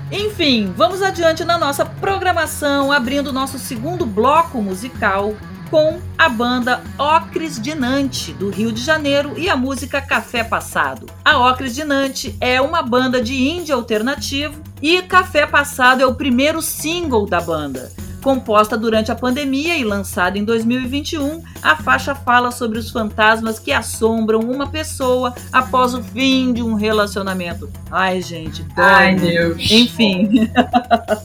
Enfim, 0.10 0.74
vamos 0.76 1.02
adiante 1.02 1.44
na 1.44 1.58
nossa 1.58 1.86
programação, 1.86 2.92
abrindo 2.92 3.34
nosso 3.34 3.60
segundo 3.60 4.06
bloco 4.06 4.62
musical 4.62 5.36
com 5.72 6.02
a 6.18 6.28
banda 6.28 6.84
Ocres 7.00 7.60
Dinante, 7.60 8.34
do 8.34 8.50
Rio 8.50 8.74
de 8.74 8.84
Janeiro, 8.84 9.40
e 9.40 9.50
a 9.50 9.56
música 9.56 10.02
Café 10.02 10.44
Passado. 10.44 11.08
A 11.24 11.50
Ocres 11.50 11.74
Dinante 11.74 12.36
é 12.42 12.60
uma 12.60 12.82
banda 12.82 13.22
de 13.22 13.34
indie 13.34 13.72
alternativo 13.72 14.62
e 14.82 15.02
Café 15.02 15.48
Passado 15.48 16.02
é 16.04 16.06
o 16.06 16.14
primeiro 16.14 16.62
single 16.62 17.26
da 17.26 17.40
banda. 17.40 17.90
Composta 18.22 18.78
durante 18.78 19.12
a 19.12 19.16
pandemia 19.16 19.76
e 19.76 19.84
lançada 19.84 20.38
em 20.38 20.44
2021, 20.44 21.42
a 21.62 21.76
faixa 21.76 22.14
fala 22.14 22.52
sobre 22.52 22.78
os 22.78 22.92
fantasmas 22.92 23.58
que 23.58 23.72
assombram 23.72 24.42
uma 24.42 24.68
pessoa 24.68 25.34
após 25.52 25.96
o 25.96 26.04
fim 26.04 26.54
de 26.54 26.62
um 26.62 26.76
relacionamento. 26.76 27.68
Ai, 27.90 28.22
gente, 28.22 28.62
dói. 28.76 28.86
Ai, 28.86 29.16
Deus. 29.16 29.72
Enfim. 29.72 30.50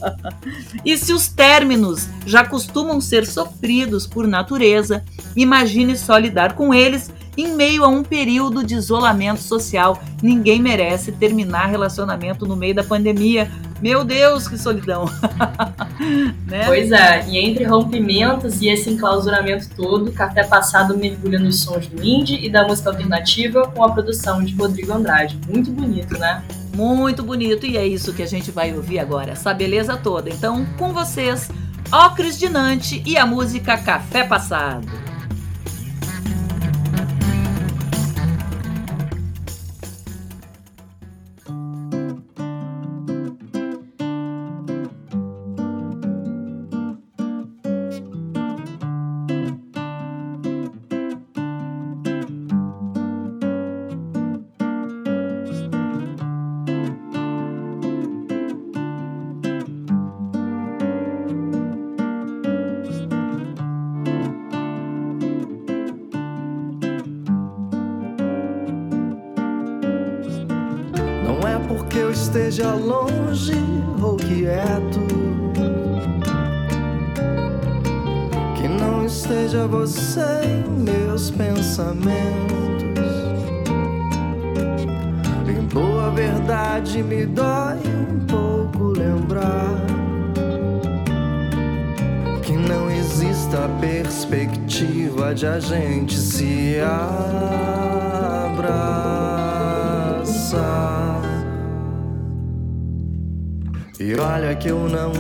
e 0.85 0.97
se 0.97 1.13
os 1.13 1.29
términos 1.29 2.09
já 2.25 2.45
costumam 2.45 2.99
ser 2.99 3.27
sofridos 3.27 4.07
por 4.07 4.27
natureza, 4.27 5.05
imagine 5.37 5.99
só 5.99 6.17
lidar 6.17 6.55
com 6.55 6.73
eles 6.73 7.11
em 7.37 7.55
meio 7.55 7.85
a 7.85 7.89
um 7.89 8.03
período 8.03 8.65
de 8.65 8.75
isolamento 8.75 9.43
social. 9.43 10.01
Ninguém 10.23 10.63
merece 10.63 11.13
terminar 11.13 11.67
relacionamento 11.67 12.47
no 12.47 12.57
meio 12.57 12.75
da 12.75 12.83
pandemia. 12.83 13.51
Meu 13.83 14.03
Deus, 14.03 14.49
que 14.49 14.57
solidão! 14.57 15.05
né? 16.47 16.65
Pois 16.67 16.93
é, 16.93 17.27
e 17.29 17.39
entre 17.39 17.65
rompimentos 17.65 18.61
e 18.61 18.69
esse 18.69 18.91
enclausuramento 18.91 19.69
todo, 19.77 20.13
Café 20.13 20.45
Passado 20.45 20.97
mergulha 20.97 21.39
nos 21.39 21.61
sons 21.61 21.87
do 21.87 22.03
indie 22.05 22.45
e 22.45 22.51
da 22.51 22.67
música 22.67 22.91
alternativa 22.91 23.67
com 23.69 23.85
a 23.85 23.91
produção 23.91 24.43
de 24.43 24.55
Rodrigo 24.55 24.93
Andrade. 24.93 25.39
Muito 25.49 25.71
bonito, 25.71 26.19
né? 26.19 26.43
Muito 26.75 27.23
bonito, 27.23 27.67
e 27.67 27.77
é 27.77 27.87
isso 27.87 28.13
que 28.13 28.23
a 28.23 28.27
gente 28.27 28.51
vai 28.51 28.75
ouvir 28.75 28.99
agora, 28.99 29.33
essa 29.33 29.55
beleza 29.55 29.97
toda. 29.97 30.29
Então, 30.29 30.67
com 30.79 30.93
vocês, 30.93 31.49
Ocres 31.91 32.39
Dinante 32.39 33.03
e 33.07 33.17
a 33.17 33.25
música 33.25 33.79
Café 33.79 34.25
Passado. 34.25 35.06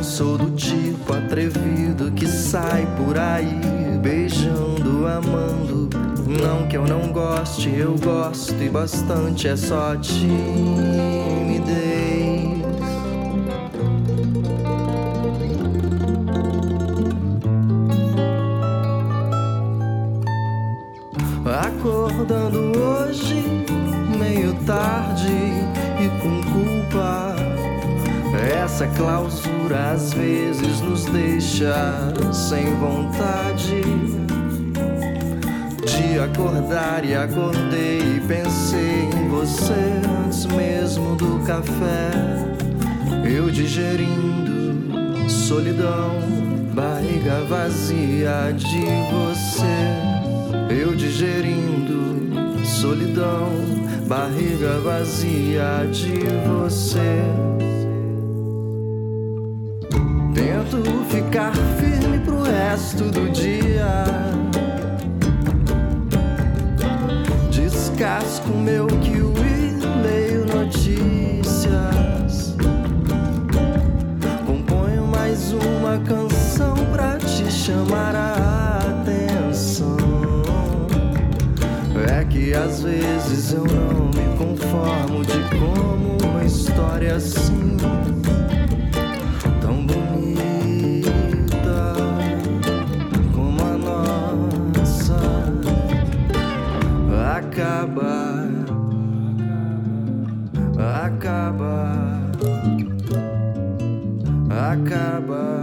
Sou 0.07 0.39
do 0.39 0.53
tipo 0.53 1.13
atrevido 1.13 2.13
que 2.13 2.27
sai 2.29 2.87
por 2.97 3.19
aí 3.19 3.59
beijando, 4.01 5.05
amando. 5.07 5.91
Não 6.27 6.69
que 6.69 6.77
eu 6.77 6.87
não 6.87 7.13
goste, 7.13 7.69
eu 7.77 7.97
gosto 7.99 8.55
e 8.63 8.69
bastante, 8.69 9.49
é 9.49 9.57
só 9.57 9.97
timidez. 9.97 10.37
Acordando 21.45 22.79
hoje, 22.79 23.67
meio 24.19 24.55
tarde 24.65 25.46
Essa 28.77 28.89
clausura 28.89 29.93
às 29.93 30.13
vezes 30.13 30.83
nos 30.83 31.07
deixa 31.07 32.13
sem 32.31 32.75
vontade 32.75 33.81
de 35.87 36.19
acordar 36.19 37.03
e 37.03 37.15
acordei 37.15 38.01
e 38.01 38.21
pensei 38.29 39.09
em 39.17 39.29
você 39.31 39.73
antes 40.27 40.45
mesmo 40.45 41.17
do 41.17 41.43
café. 41.47 42.11
Eu 43.25 43.51
digerindo 43.51 45.27
solidão, 45.27 46.21
barriga 46.75 47.47
vazia 47.49 48.53
de 48.55 48.85
você. 49.11 50.79
Eu 50.79 50.95
digerindo 50.95 52.63
solidão, 52.63 53.49
barriga 54.07 54.79
vazia 54.81 55.89
de 55.91 56.21
você. 56.47 57.56
Tento 60.69 60.83
ficar 61.09 61.55
firme 61.79 62.19
pro 62.21 62.43
resto 62.43 63.05
do 63.05 63.31
dia. 63.31 64.05
Descasco 67.51 68.49
meu 68.49 68.87
kiwi, 68.87 69.77
leio 70.03 70.45
notícias. 70.47 71.77
Componho 74.45 75.07
mais 75.07 75.53
uma 75.53 75.99
canção 76.05 76.75
pra 76.93 77.17
te 77.19 77.49
chamar 77.51 78.17
a 78.17 78.79
atenção. 79.03 79.97
É 82.11 82.25
que 82.25 82.55
às 82.55 82.83
vezes 82.83 83.53
eu 83.53 83.65
não 83.65 84.07
me 84.07 84.37
conformo 84.37 85.25
de 85.25 85.39
como 85.57 86.19
uma 86.29 86.45
história 86.45 87.15
assim, 87.15 87.77
acaba, 104.77 105.63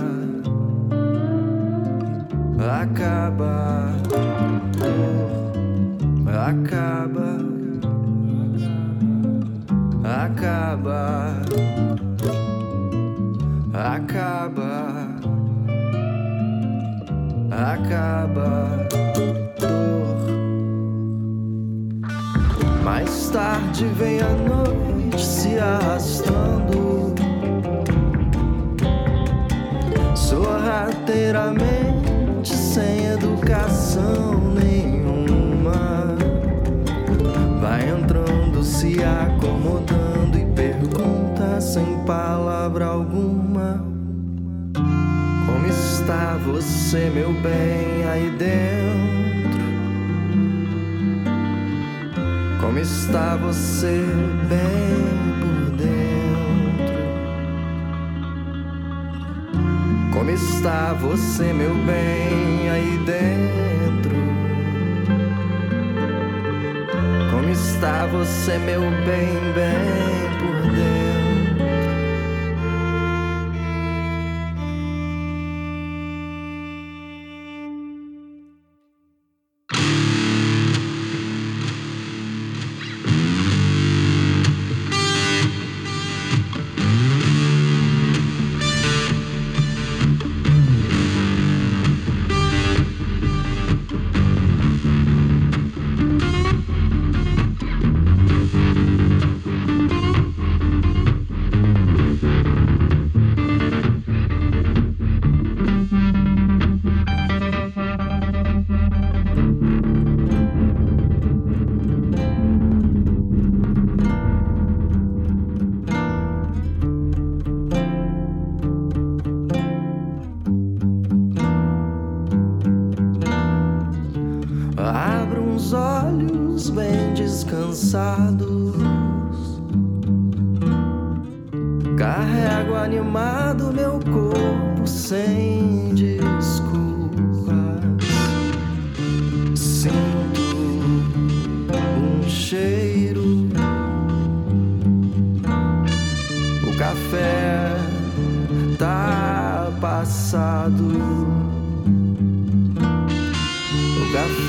acaba. 2.82 3.94
Acaba, 6.26 7.38
acaba, 10.04 11.34
acaba, 13.74 14.74
acaba. 17.52 18.88
Mais 22.84 23.30
tarde 23.30 23.86
vem 23.86 24.20
a 24.22 24.30
noite 24.30 25.24
se 25.24 25.58
arrastando 25.60 26.83
você, 46.94 47.10
meu 47.10 47.34
bem, 47.34 48.06
aí 48.08 48.30
dentro? 48.38 49.64
Como 52.62 52.78
está 52.78 53.36
você, 53.36 54.06
bem 54.48 55.40
por 55.42 55.72
dentro? 55.72 56.94
Como 60.14 60.30
está 60.30 60.94
você, 60.94 61.52
meu 61.52 61.74
bem, 61.74 62.70
aí 62.70 63.00
dentro? 63.08 64.16
Como 67.32 67.50
está 67.50 68.06
você, 68.06 68.60
meu 68.60 68.82
bem, 68.82 69.34
bem 69.56 70.38
por 70.38 70.72
dentro? 70.72 71.03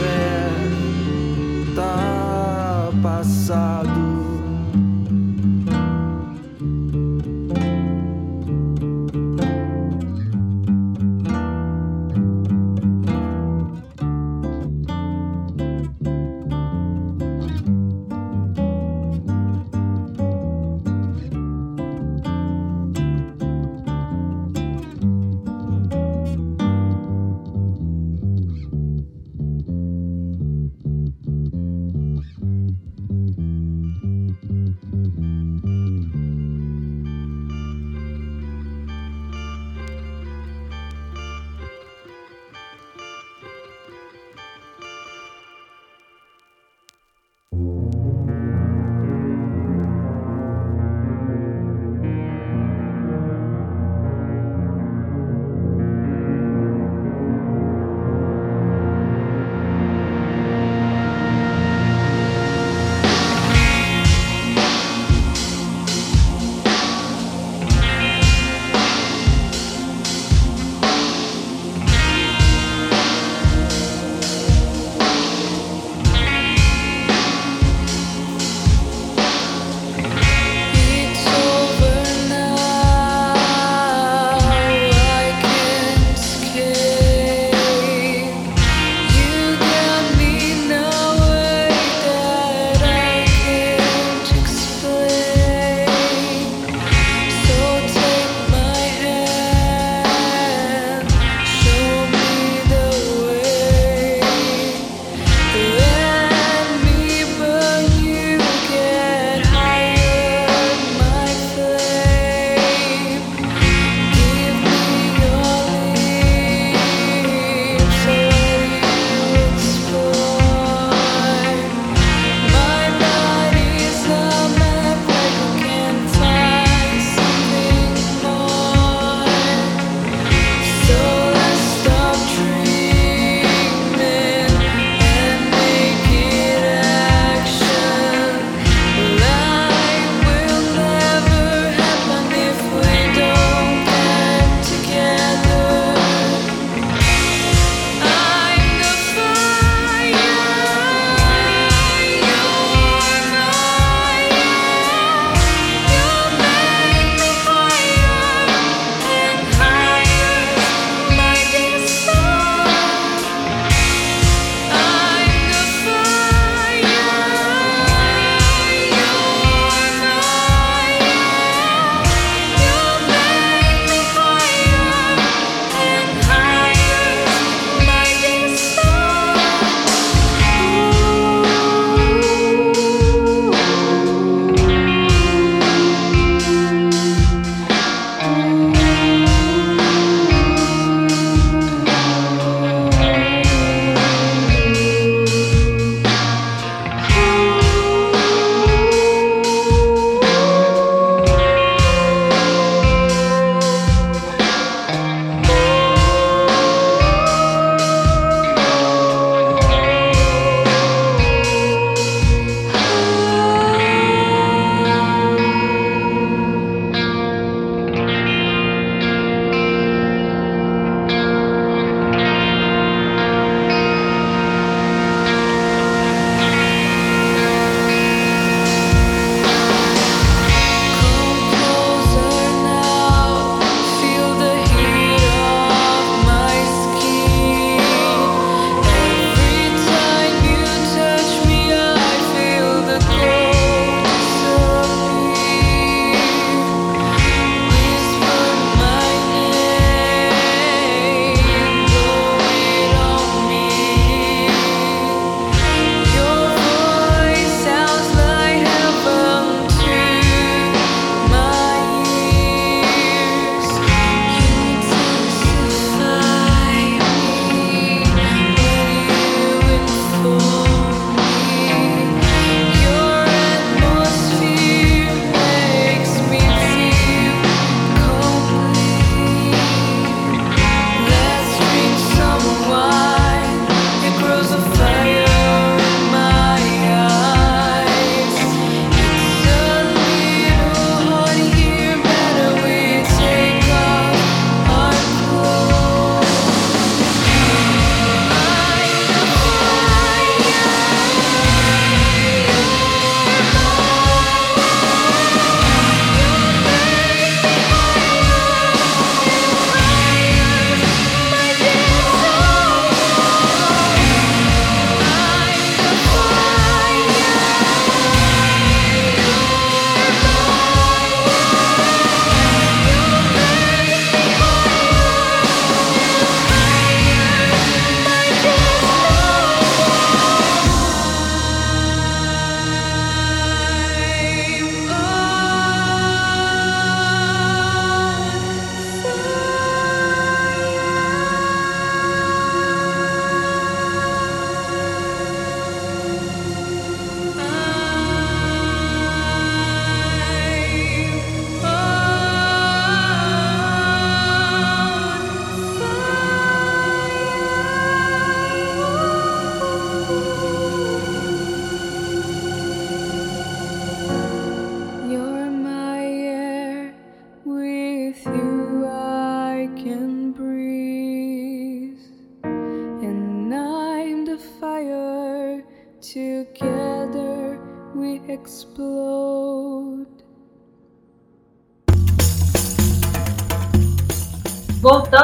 O 0.00 0.33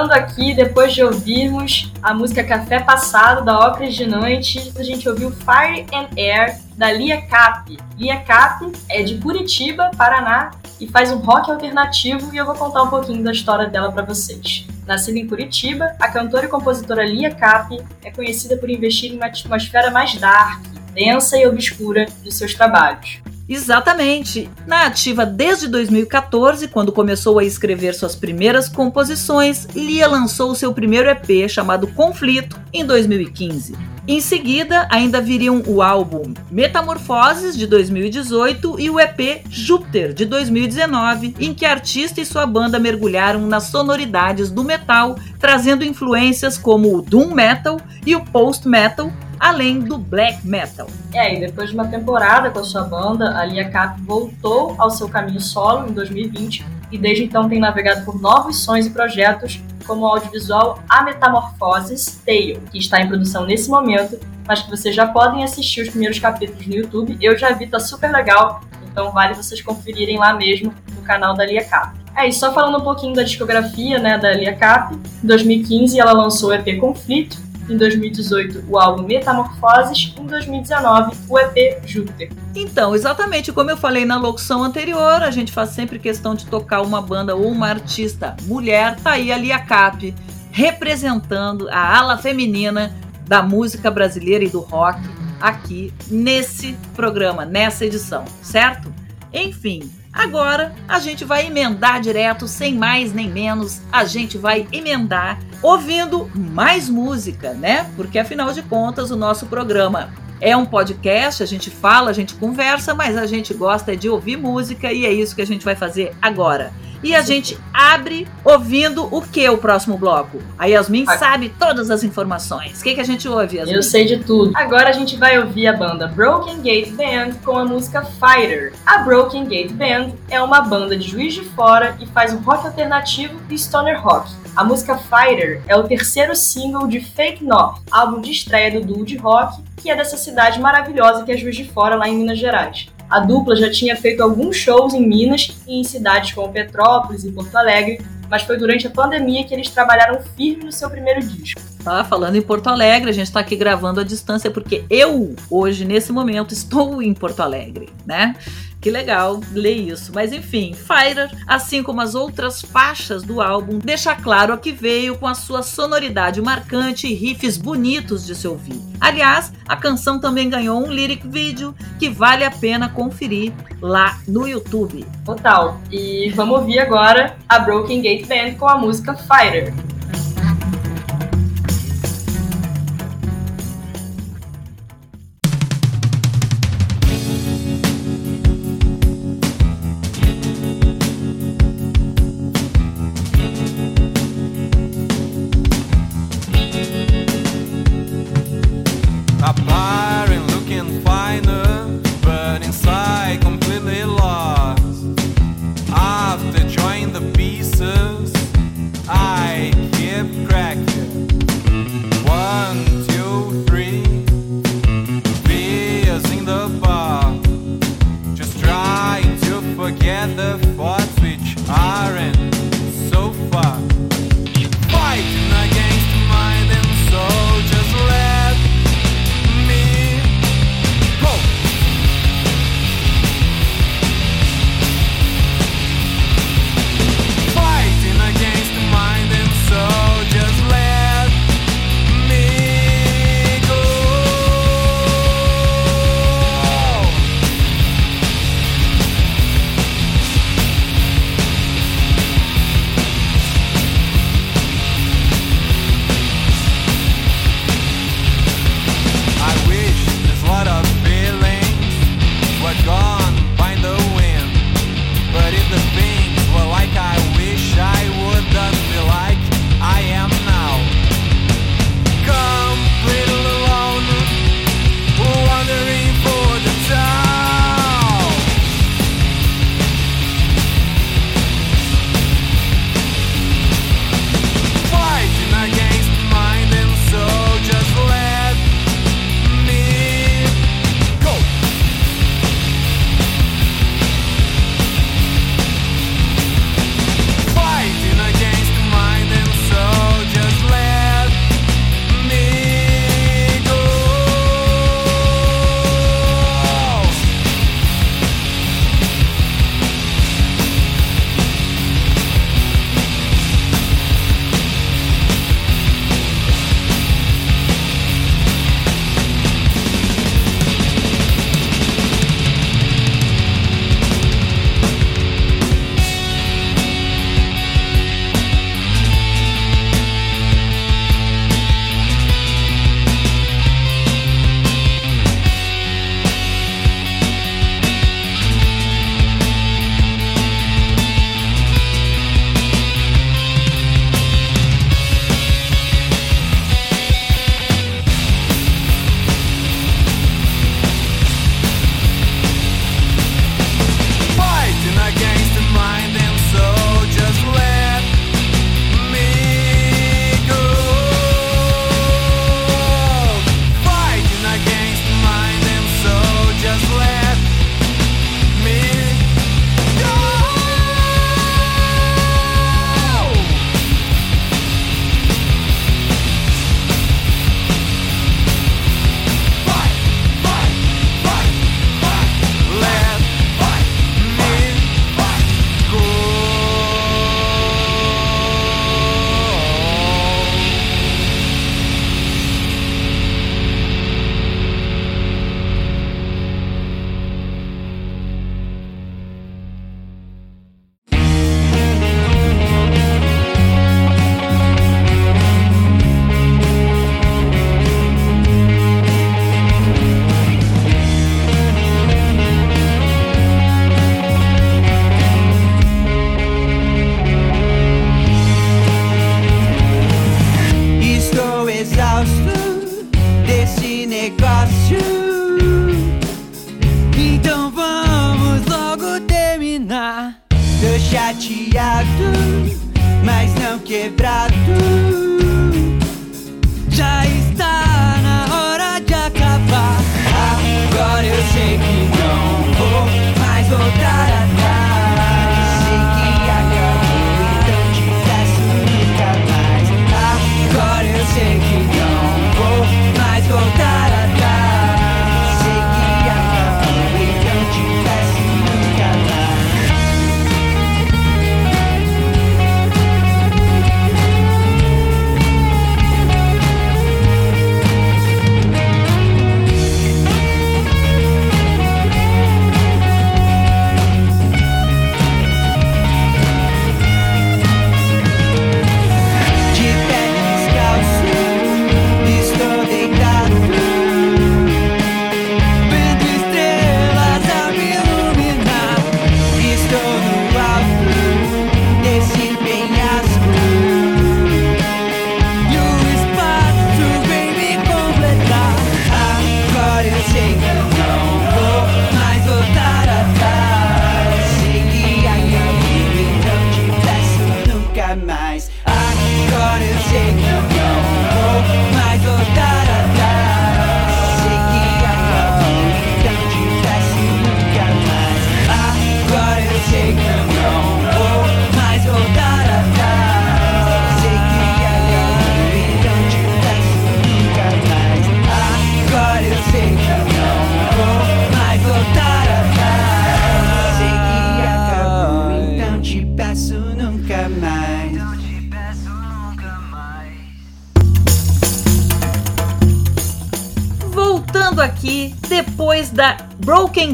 Voltando 0.01 0.13
aqui, 0.13 0.55
depois 0.55 0.95
de 0.95 1.05
ouvirmos 1.05 1.93
a 2.03 2.15
música 2.15 2.43
Café 2.43 2.81
Passado, 2.81 3.45
da 3.45 3.69
Ocres 3.69 3.95
de 3.95 4.07
Noite, 4.07 4.73
a 4.79 4.83
gente 4.83 5.07
ouviu 5.07 5.31
Fire 5.31 5.85
and 5.93 6.09
Air, 6.17 6.59
da 6.75 6.91
Lia 6.91 7.21
Cap. 7.21 7.77
Lia 7.99 8.19
Cap 8.21 8.73
é 8.89 9.03
de 9.03 9.19
Curitiba, 9.19 9.91
Paraná, 9.99 10.53
e 10.81 10.89
faz 10.89 11.13
um 11.13 11.19
rock 11.19 11.51
alternativo, 11.51 12.33
e 12.33 12.39
eu 12.39 12.47
vou 12.47 12.55
contar 12.55 12.83
um 12.85 12.89
pouquinho 12.89 13.23
da 13.23 13.31
história 13.31 13.67
dela 13.67 13.93
para 13.93 14.03
vocês. 14.03 14.67
Nascida 14.87 15.19
em 15.19 15.29
Curitiba, 15.29 15.95
a 16.01 16.09
cantora 16.09 16.47
e 16.47 16.49
compositora 16.49 17.05
Lia 17.05 17.35
Cap 17.35 17.79
é 18.03 18.11
conhecida 18.11 18.57
por 18.57 18.71
investir 18.71 19.13
em 19.13 19.17
uma 19.17 19.27
atmosfera 19.27 19.91
mais 19.91 20.15
dark, 20.17 20.63
densa 20.95 21.37
e 21.37 21.47
obscura 21.47 22.07
de 22.23 22.33
seus 22.33 22.55
trabalhos. 22.55 23.21
Exatamente. 23.51 24.49
Na 24.65 24.87
ativa 24.87 25.27
desde 25.27 25.67
2014, 25.67 26.69
quando 26.69 26.93
começou 26.93 27.37
a 27.41 27.45
escrever 27.45 27.97
suas 27.97 28.15
primeiras 28.15 28.69
composições, 28.69 29.67
Lia 29.75 30.07
lançou 30.07 30.55
seu 30.55 30.73
primeiro 30.73 31.11
EP 31.11 31.49
chamado 31.49 31.89
Conflito 31.89 32.57
em 32.73 32.87
2015. 32.87 33.75
Em 34.07 34.21
seguida, 34.21 34.87
ainda 34.89 35.21
viriam 35.21 35.65
o 35.67 35.83
álbum 35.83 36.33
Metamorfoses 36.49 37.57
de 37.57 37.67
2018 37.67 38.79
e 38.79 38.89
o 38.89 39.01
EP 39.01 39.43
Júpiter 39.51 40.15
de 40.15 40.25
2019, 40.27 41.35
em 41.41 41.53
que 41.53 41.65
a 41.67 41.73
artista 41.73 42.21
e 42.21 42.25
sua 42.25 42.47
banda 42.47 42.79
mergulharam 42.79 43.49
nas 43.49 43.65
sonoridades 43.65 44.49
do 44.49 44.63
metal, 44.63 45.19
trazendo 45.41 45.85
influências 45.85 46.57
como 46.57 46.97
o 46.97 47.03
doom 47.03 47.35
metal 47.35 47.81
e 48.07 48.15
o 48.15 48.25
post 48.25 48.69
metal, 48.69 49.13
além 49.41 49.81
do 49.81 49.97
black 49.97 50.47
metal. 50.47 50.87
É, 51.15 51.35
e 51.35 51.41
depois 51.41 51.71
de 51.71 51.75
uma 51.75 51.89
temporada 51.89 52.51
com 52.51 52.59
a 52.59 52.65
sua 52.65 52.83
banda, 52.83 53.39
a 53.39 53.45
Lia 53.47 53.71
Cap 53.71 53.99
voltou 54.03 54.77
ao 54.79 54.91
seu 54.91 55.09
caminho 55.09 55.41
solo 55.41 55.89
em 55.89 55.93
2020 55.93 56.67
e 56.93 56.99
desde 56.99 57.25
então 57.25 57.49
tem 57.49 57.59
navegado 57.59 58.05
por 58.05 58.21
novos 58.21 58.63
sons 58.63 58.87
e 58.87 58.91
projetos, 58.91 59.63
como 59.87 60.03
o 60.03 60.07
audiovisual 60.07 60.81
A 60.89 61.03
Metamorfoses 61.03 62.21
Tale, 62.25 62.61
que 62.71 62.79
está 62.79 63.01
em 63.01 63.09
produção 63.09 63.47
nesse 63.47 63.71
momento, 63.71 64.21
mas 64.47 64.63
que 64.63 64.71
vocês 64.71 64.95
já 64.95 65.07
podem 65.07 65.43
assistir 65.43 65.83
os 65.83 65.89
primeiros 65.89 66.19
capítulos 66.19 66.67
no 66.67 66.75
YouTube. 66.75 67.17
Eu 67.21 67.39
já 67.39 67.51
vi, 67.53 67.67
tá 67.67 67.81
super 67.81 68.13
legal, 68.13 68.61
então 68.91 69.11
vale 69.11 69.35
vocês 69.35 69.63
conferirem 69.63 70.19
lá 70.19 70.35
mesmo 70.35 70.75
no 70.95 71.03
canal 71.03 71.35
da 71.35 71.47
Lia 71.47 71.65
Cap. 71.65 71.99
É, 72.15 72.29
e 72.29 72.33
só 72.33 72.53
falando 72.53 72.79
um 72.79 72.85
pouquinho 72.85 73.15
da 73.15 73.23
discografia 73.23 73.99
né, 73.99 74.19
da 74.19 74.33
Lia 74.33 74.55
Cap, 74.55 74.95
em 74.95 75.27
2015 75.27 75.99
ela 75.99 76.13
lançou 76.13 76.51
o 76.51 76.53
EP 76.53 76.79
Conflito, 76.79 77.50
em 77.73 77.77
2018 77.77 78.65
o 78.69 78.79
álbum 78.79 79.05
Metamorfoses, 79.05 80.15
em 80.19 80.27
2019 80.27 81.17
o 81.29 81.39
EP 81.39 81.87
Júpiter. 81.87 82.31
Então, 82.55 82.95
exatamente 82.95 83.53
como 83.53 83.71
eu 83.71 83.77
falei 83.77 84.05
na 84.05 84.19
locução 84.19 84.63
anterior, 84.63 85.23
a 85.23 85.31
gente 85.31 85.53
faz 85.53 85.71
sempre 85.71 85.99
questão 85.99 86.35
de 86.35 86.47
tocar 86.47 86.83
uma 86.83 87.01
banda 87.01 87.35
ou 87.35 87.47
uma 87.47 87.69
artista 87.69 88.37
mulher, 88.43 88.97
tá 89.01 89.13
aí 89.13 89.33
a 89.33 89.37
Lia 89.37 89.59
Cap 89.59 90.15
representando 90.51 91.69
a 91.69 91.99
ala 91.99 92.19
feminina 92.19 92.95
da 93.27 93.43
música 93.43 93.91
brasileira 93.91 94.45
e 94.45 94.49
do 94.49 94.61
rock 94.61 95.01
aqui 95.41 95.93
nesse 96.11 96.77
programa, 96.95 97.45
nessa 97.45 97.87
edição, 97.87 98.25
certo? 98.43 98.93
Enfim, 99.33 99.91
agora 100.13 100.75
a 100.89 100.99
gente 100.99 101.25
vai 101.25 101.47
emendar 101.47 102.01
direto, 102.01 102.49
sem 102.49 102.75
mais 102.75 103.13
nem 103.13 103.29
menos, 103.29 103.81
a 103.93 104.05
gente 104.05 104.37
vai 104.39 104.67
emendar 104.73 105.39
ouvindo 105.63 106.31
mais 106.35 106.89
música, 106.89 107.53
né? 107.55 107.91
Porque 107.97 108.19
afinal 108.19 108.53
de 108.53 108.63
contas, 108.63 109.11
o 109.11 109.17
nosso 109.17 109.47
programa 109.47 110.13
é 110.41 110.57
um 110.57 110.65
podcast, 110.65 111.43
a 111.43 111.47
gente 111.47 111.71
fala, 111.71 112.11
a 112.11 112.15
gente 112.15 112.35
conversa, 112.35 112.95
mas 112.95 113.17
a 113.17 113.27
gente 113.27 113.53
gosta 113.53 113.97
de 113.97 114.09
ouvir 114.09 114.37
música 114.37 114.93
e 114.93 115.05
é 115.05 115.13
isso 115.13 115.35
que 115.35 115.43
a 115.43 115.47
gente 115.47 115.65
vai 115.65 115.77
fazer 115.77 116.13
agora. 116.21 116.73
E 117.03 117.15
a 117.15 117.23
gente 117.23 117.59
abre 117.73 118.29
ouvindo 118.45 119.09
o 119.11 119.23
que 119.23 119.49
o 119.49 119.57
próximo 119.57 119.97
bloco? 119.97 120.39
A 120.59 120.67
Yasmin 120.67 121.07
sabe 121.07 121.49
todas 121.59 121.91
as 121.91 122.05
informações. 122.05 122.81
O 122.81 122.85
que, 122.85 122.95
que 122.95 123.01
a 123.01 123.05
gente 123.05 123.27
ouve, 123.27 123.57
Yasmin? 123.57 123.75
Eu 123.75 123.83
sei 123.83 124.05
de 124.05 124.19
tudo. 124.19 124.53
Agora 124.55 124.91
a 124.91 124.93
gente 124.93 125.17
vai 125.17 125.39
ouvir 125.39 125.67
a 125.67 125.73
banda 125.73 126.07
Broken 126.09 126.61
Gate 126.61 126.91
Band 126.91 127.39
com 127.43 127.57
a 127.57 127.65
música 127.65 128.03
Fighter. 128.03 128.75
A 128.85 128.99
Broken 128.99 129.47
Gate 129.47 129.73
Band 129.73 130.11
é 130.29 130.43
uma 130.43 130.61
banda 130.61 130.95
de 130.95 131.09
Juiz 131.09 131.33
de 131.33 131.43
Fora 131.43 131.97
e 131.99 132.07
faz 132.07 132.35
um 132.35 132.39
rock 132.39 132.67
alternativo 132.67 133.41
e 133.49 133.59
stoner 133.59 133.99
rock. 133.99 134.31
A 134.55 134.65
música 134.65 134.99
Fighter 134.99 135.63
é 135.67 135.77
o 135.77 135.85
terceiro 135.85 136.35
single 136.35 136.87
de 136.87 137.01
Fake 137.01 137.43
North, 137.43 137.81
álbum 137.91 138.21
de 138.21 138.31
estreia 138.31 138.71
do 138.71 138.85
duo 138.85 139.07
de 139.07 139.17
rock, 139.17 139.63
que 139.81 139.91
é 139.91 139.97
dessa 139.97 140.17
cidade 140.17 140.61
maravilhosa 140.61 141.25
que 141.25 141.33
é 141.33 141.37
Juiz 141.37 141.57
de 141.57 141.65
Fora, 141.65 141.97
lá 141.97 142.09
em 142.09 142.17
Minas 142.17 142.39
Gerais. 142.39 142.89
A 143.09 143.19
dupla 143.21 143.57
já 143.57 143.71
tinha 143.71 143.97
feito 143.97 144.23
alguns 144.23 144.57
shows 144.57 144.95
em 144.95 145.07
Minas 145.07 145.57
e 145.67 145.81
em 145.81 145.85
cidades 145.85 146.33
como 146.33 146.53
Petrópolis 146.53 147.25
e 147.25 147.33
Porto 147.33 147.57
Alegre, 147.57 148.01
mas 148.29 148.43
foi 148.43 148.57
durante 148.57 148.87
a 148.87 148.91
pandemia 148.91 149.45
que 149.45 149.53
eles 149.53 149.71
trabalharam 149.71 150.21
firme 150.37 150.65
no 150.65 150.73
seu 150.73 150.89
primeiro 150.89 151.21
disco. 151.21 151.61
Tá 151.83 152.05
falando 152.05 152.37
em 152.37 152.43
Porto 152.43 152.69
Alegre, 152.69 153.11
a 153.11 153.13
gente 153.13 153.27
está 153.27 153.41
aqui 153.41 153.57
gravando 153.57 154.01
à 154.01 154.05
distância 154.05 154.51
porque 154.51 154.85
eu, 154.91 155.35
hoje, 155.49 155.85
nesse 155.85 156.13
momento, 156.13 156.53
estou 156.53 157.03
em 157.03 157.15
Porto 157.15 157.41
Alegre, 157.41 157.89
né? 158.05 158.37
Que 158.81 158.91
legal 158.91 159.41
ler 159.53 159.77
isso. 159.77 160.11
Mas 160.15 160.33
enfim, 160.33 160.73
Fire, 160.75 161.31
assim 161.47 161.83
como 161.83 162.01
as 162.01 162.15
outras 162.15 162.63
faixas 162.63 163.23
do 163.23 163.41
álbum, 163.41 163.79
deixa 163.79 164.15
claro 164.15 164.55
a 164.55 164.59
que 164.59 164.73
veio 164.73 165.17
com 165.17 165.27
a 165.27 165.35
sua 165.35 165.63
sonoridade 165.63 166.41
marcante 166.41 167.07
e 167.07 167.15
riffs 167.15 167.59
bonitos 167.59 168.25
de 168.27 168.35
se 168.35 168.49
ouvir. 168.49 168.81
Aliás, 168.99 169.53
a 169.69 169.77
canção 169.77 170.19
também 170.19 170.49
ganhou 170.49 170.83
um 170.83 170.91
lyric 170.91 171.29
video 171.29 171.75
que 171.99 172.09
vale 172.09 172.43
a 172.43 172.51
pena 172.51 172.89
conferir 172.89 173.53
lá 173.83 174.19
no 174.27 174.49
YouTube. 174.49 175.05
Total. 175.25 175.79
E 175.91 176.31
vamos 176.35 176.61
ouvir 176.61 176.79
agora 176.79 177.37
a 177.49 177.59
Broken 177.59 178.01
Gate 178.01 178.27
Band 178.27 178.59
com 178.59 178.67
a 178.67 178.79
música 178.79 179.15
Fighter. 179.15 179.75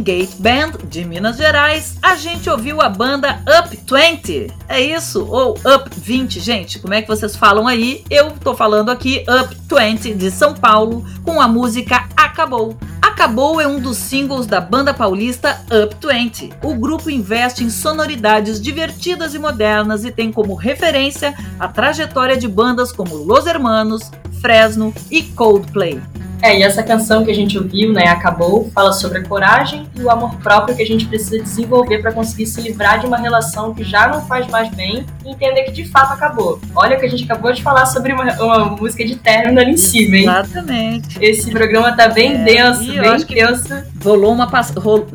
Gate 0.06 0.36
Band 0.38 0.78
de 0.88 1.04
Minas 1.04 1.36
Gerais, 1.36 1.96
a 2.00 2.14
gente 2.14 2.48
ouviu 2.48 2.80
a 2.80 2.88
banda 2.88 3.42
Up 3.58 3.76
20. 3.76 4.46
É 4.68 4.80
isso? 4.80 5.26
Ou 5.26 5.54
Up 5.54 5.90
20, 5.90 6.38
gente? 6.38 6.78
Como 6.78 6.94
é 6.94 7.02
que 7.02 7.08
vocês 7.08 7.34
falam 7.34 7.66
aí? 7.66 8.04
Eu 8.08 8.30
tô 8.30 8.54
falando 8.54 8.88
aqui 8.88 9.24
Up 9.28 9.56
20 9.68 10.14
de 10.14 10.30
São 10.30 10.54
Paulo 10.54 11.04
com 11.24 11.40
a 11.40 11.48
música 11.48 12.08
Acabou. 12.16 12.78
Acabou 13.02 13.60
é 13.60 13.66
um 13.66 13.80
dos 13.80 13.96
singles 13.96 14.46
da 14.46 14.60
banda 14.60 14.94
paulista 14.94 15.60
Up 15.84 15.96
20. 16.00 16.52
O 16.62 16.76
grupo 16.76 17.10
investe 17.10 17.64
em 17.64 17.70
sonoridades 17.70 18.60
divertidas 18.60 19.34
e 19.34 19.40
modernas 19.40 20.04
e 20.04 20.12
tem 20.12 20.30
como 20.30 20.54
referência 20.54 21.34
a 21.58 21.66
trajetória 21.66 22.36
de 22.36 22.46
bandas 22.46 22.92
como 22.92 23.16
Los 23.16 23.44
Hermanos, 23.44 24.12
Fresno 24.40 24.94
e 25.10 25.24
Coldplay. 25.24 26.00
É, 26.42 26.58
e 26.58 26.62
essa 26.62 26.82
canção 26.82 27.24
que 27.24 27.30
a 27.30 27.34
gente 27.34 27.58
ouviu, 27.58 27.92
né, 27.92 28.06
Acabou, 28.08 28.70
fala 28.74 28.92
sobre 28.92 29.18
a 29.18 29.24
coragem 29.24 29.88
e 29.94 30.02
o 30.02 30.10
amor 30.10 30.34
próprio 30.36 30.76
que 30.76 30.82
a 30.82 30.86
gente 30.86 31.06
precisa 31.06 31.42
desenvolver 31.42 31.98
para 31.98 32.12
conseguir 32.12 32.46
se 32.46 32.60
livrar 32.60 33.00
de 33.00 33.06
uma 33.06 33.16
relação 33.16 33.74
que 33.74 33.84
já 33.84 34.08
não 34.08 34.26
faz 34.26 34.46
mais 34.48 34.68
bem 34.74 35.04
e 35.24 35.30
entender 35.30 35.64
que 35.64 35.72
de 35.72 35.84
fato 35.86 36.12
acabou. 36.12 36.60
Olha 36.74 36.96
que 36.96 37.06
a 37.06 37.08
gente 37.08 37.24
acabou 37.24 37.52
de 37.52 37.62
falar 37.62 37.86
sobre 37.86 38.12
uma, 38.12 38.24
uma 38.42 38.64
música 38.76 39.04
de 39.04 39.16
término 39.16 39.60
ali 39.60 39.72
em 39.72 39.76
cima, 39.76 40.16
hein? 40.16 40.22
Exatamente. 40.22 41.18
Esse 41.20 41.50
programa 41.50 41.92
tá 41.92 42.08
bem 42.08 42.34
É, 42.34 42.44
denso, 42.44 42.80
bem 42.80 43.00
denso. 43.26 43.84
Rolou 44.02 44.32
uma, 44.32 44.50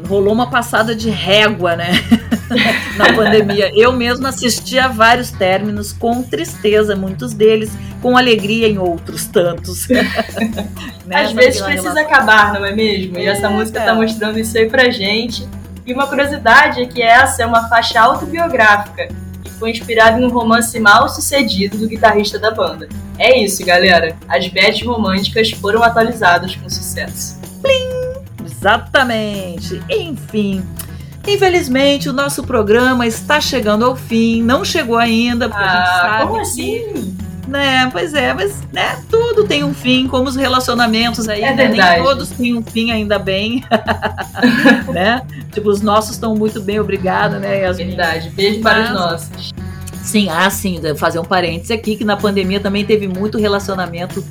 rolou 0.07 0.33
uma 0.33 0.49
passada 0.49 0.95
de 0.95 1.09
régua, 1.09 1.75
né? 1.75 1.91
Na 2.97 3.13
pandemia. 3.13 3.71
Eu 3.75 3.91
mesma 3.93 4.29
assisti 4.29 4.77
a 4.79 4.87
vários 4.87 5.31
términos 5.31 5.91
com 5.93 6.21
tristeza, 6.23 6.95
muitos 6.95 7.33
deles, 7.33 7.71
com 8.01 8.17
alegria 8.17 8.67
em 8.67 8.77
outros 8.77 9.25
tantos. 9.27 9.87
Né? 11.05 11.23
Às 11.23 11.31
vezes 11.33 11.61
precisa 11.61 11.89
relação- 11.93 11.97
acabar, 12.05 12.53
não 12.53 12.63
é 12.65 12.71
mesmo? 12.73 13.17
E 13.19 13.25
essa 13.25 13.47
É, 13.47 13.49
música 13.49 13.79
cara. 13.79 13.91
tá 13.91 13.97
mostrando 13.97 14.39
isso 14.39 14.57
aí 14.57 14.69
pra 14.69 14.89
gente. 14.89 15.45
E 15.85 15.91
uma 15.93 16.07
curiosidade 16.07 16.81
é 16.81 16.85
que 16.85 17.01
essa 17.01 17.43
é 17.43 17.45
uma 17.45 17.67
faixa 17.67 17.99
autobiográfica 17.99 19.09
e 19.43 19.49
foi 19.49 19.71
inspirada 19.71 20.17
em 20.21 20.23
um 20.23 20.29
romance 20.29 20.79
mal 20.79 21.09
sucedido 21.09 21.77
do 21.77 21.87
guitarrista 21.87 22.39
da 22.39 22.51
banda. 22.51 22.87
É 23.17 23.37
isso, 23.43 23.65
galera. 23.65 24.15
As 24.29 24.47
bets 24.47 24.85
românticas 24.85 25.51
foram 25.51 25.83
atualizadas 25.83 26.55
com 26.55 26.69
sucesso. 26.69 27.37
Exatamente. 28.45 29.81
Enfim. 29.89 30.63
Infelizmente, 31.27 32.09
o 32.09 32.13
nosso 32.13 32.43
programa 32.43 33.05
está 33.05 33.39
chegando 33.39 33.85
ao 33.85 33.95
fim. 33.95 34.41
Não 34.41 34.65
chegou 34.65 34.97
ainda, 34.97 35.47
porque 35.47 35.63
a 35.63 35.67
gente 35.67 35.79
Ah, 35.79 35.99
sabe 36.01 36.27
como 36.27 36.41
assim? 36.41 37.17
Né, 37.47 37.89
pois 37.91 38.13
é, 38.13 38.33
mas 38.33 38.61
né, 38.71 38.97
tudo 39.09 39.43
tem 39.43 39.61
um 39.63 39.73
fim, 39.73 40.07
como 40.07 40.29
os 40.29 40.37
relacionamentos 40.37 41.27
aí, 41.27 41.41
É 41.41 41.53
né, 41.53 41.67
nem 41.67 42.03
todos 42.03 42.29
têm 42.29 42.55
um 42.55 42.63
fim 42.63 42.91
ainda 42.91 43.19
bem, 43.19 43.61
né? 44.93 45.21
Tipo, 45.51 45.69
os 45.69 45.81
nossos 45.81 46.11
estão 46.11 46.33
muito 46.33 46.61
bem, 46.61 46.79
obrigada, 46.79 47.39
né? 47.39 47.63
Yasmin? 47.63 47.87
Verdade. 47.87 48.29
Beijo 48.29 48.61
para 48.61 48.83
os 48.83 48.91
nossos. 48.91 49.51
Sim, 50.01 50.29
ah, 50.29 50.49
sim, 50.49 50.79
fazer 50.95 51.19
um 51.19 51.25
parênteses 51.25 51.71
aqui, 51.71 51.97
que 51.97 52.05
na 52.05 52.15
pandemia 52.15 52.59
também 52.59 52.85
teve 52.85 53.07
muito 53.07 53.37
relacionamento 53.37 54.23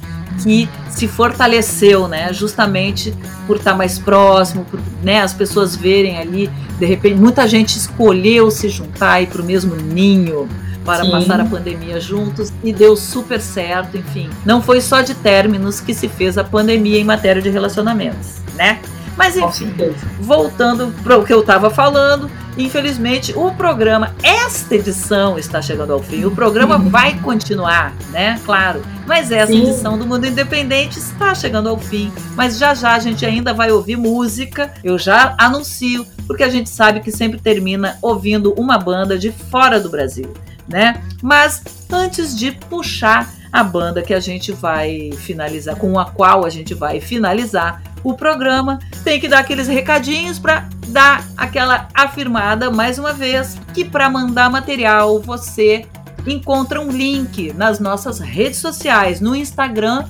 que 0.43 0.68
se 0.88 1.07
fortaleceu, 1.07 2.09
né? 2.09 2.32
Justamente 2.32 3.14
por 3.47 3.57
estar 3.57 3.74
mais 3.74 3.99
próximo, 3.99 4.64
por 4.64 4.80
né, 5.03 5.20
as 5.20 5.32
pessoas 5.32 5.76
verem 5.76 6.18
ali, 6.18 6.51
de 6.78 6.86
repente, 6.86 7.16
muita 7.16 7.47
gente 7.47 7.76
escolheu 7.76 8.51
se 8.51 8.68
juntar 8.68 9.22
e 9.22 9.26
para 9.26 9.43
o 9.43 9.45
mesmo 9.45 9.76
ninho 9.76 10.49
para 10.84 11.05
Sim. 11.05 11.11
passar 11.11 11.41
a 11.41 11.45
pandemia 11.45 12.01
juntos 12.01 12.53
e 12.64 12.72
deu 12.72 12.97
super 12.97 13.41
certo, 13.41 13.97
enfim. 13.97 14.30
Não 14.45 14.62
foi 14.62 14.80
só 14.80 15.03
de 15.03 15.14
términos 15.14 15.80
que 15.80 15.95
se 15.95 16.09
fez 16.09 16.38
a 16.38 16.45
pandemia 16.45 16.99
em 16.99 17.05
matéria 17.05 17.43
de 17.43 17.51
relacionamentos, 17.51 18.41
né? 18.55 18.80
Mas 19.20 19.36
enfim, 19.36 19.70
voltando 20.18 20.94
para 21.02 21.18
o 21.18 21.26
que 21.26 21.32
eu 21.34 21.40
estava 21.40 21.68
falando, 21.68 22.30
infelizmente 22.56 23.34
o 23.36 23.50
programa, 23.50 24.14
esta 24.22 24.74
edição 24.74 25.38
está 25.38 25.60
chegando 25.60 25.92
ao 25.92 26.02
fim. 26.02 26.24
O 26.24 26.30
programa 26.30 26.78
vai 26.88 27.18
continuar, 27.20 27.92
né? 28.08 28.40
Claro. 28.46 28.80
Mas 29.06 29.30
essa 29.30 29.52
Sim. 29.52 29.64
edição 29.64 29.98
do 29.98 30.06
Mundo 30.06 30.26
Independente 30.26 30.98
está 30.98 31.34
chegando 31.34 31.68
ao 31.68 31.76
fim. 31.76 32.10
Mas 32.34 32.56
já 32.56 32.72
já 32.72 32.94
a 32.94 32.98
gente 32.98 33.26
ainda 33.26 33.52
vai 33.52 33.70
ouvir 33.70 33.98
música. 33.98 34.72
Eu 34.82 34.98
já 34.98 35.34
anuncio, 35.36 36.06
porque 36.26 36.42
a 36.42 36.48
gente 36.48 36.70
sabe 36.70 37.00
que 37.00 37.12
sempre 37.12 37.38
termina 37.38 37.98
ouvindo 38.00 38.54
uma 38.54 38.78
banda 38.78 39.18
de 39.18 39.30
fora 39.30 39.78
do 39.78 39.90
Brasil, 39.90 40.32
né? 40.66 41.02
Mas 41.22 41.62
antes 41.92 42.34
de 42.34 42.52
puxar 42.52 43.30
a 43.52 43.64
banda 43.64 44.00
que 44.00 44.14
a 44.14 44.20
gente 44.20 44.52
vai 44.52 45.10
finalizar, 45.12 45.76
com 45.76 45.98
a 45.98 46.06
qual 46.06 46.46
a 46.46 46.50
gente 46.50 46.72
vai 46.72 47.00
finalizar 47.00 47.82
o 48.03 48.14
programa, 48.14 48.78
tem 49.05 49.20
que 49.20 49.28
dar 49.28 49.40
aqueles 49.40 49.68
recadinhos 49.68 50.38
para 50.38 50.68
dar 50.88 51.24
aquela 51.36 51.88
afirmada 51.94 52.70
mais 52.70 52.98
uma 52.98 53.12
vez 53.12 53.59
que 53.72 53.84
para 53.84 54.11
mandar 54.11 54.51
material 54.51 55.20
você 55.20 55.86
encontra 56.26 56.80
um 56.80 56.90
link 56.90 57.53
nas 57.55 57.78
nossas 57.78 58.18
redes 58.18 58.59
sociais, 58.59 59.20
no 59.20 59.34
Instagram 59.34 60.05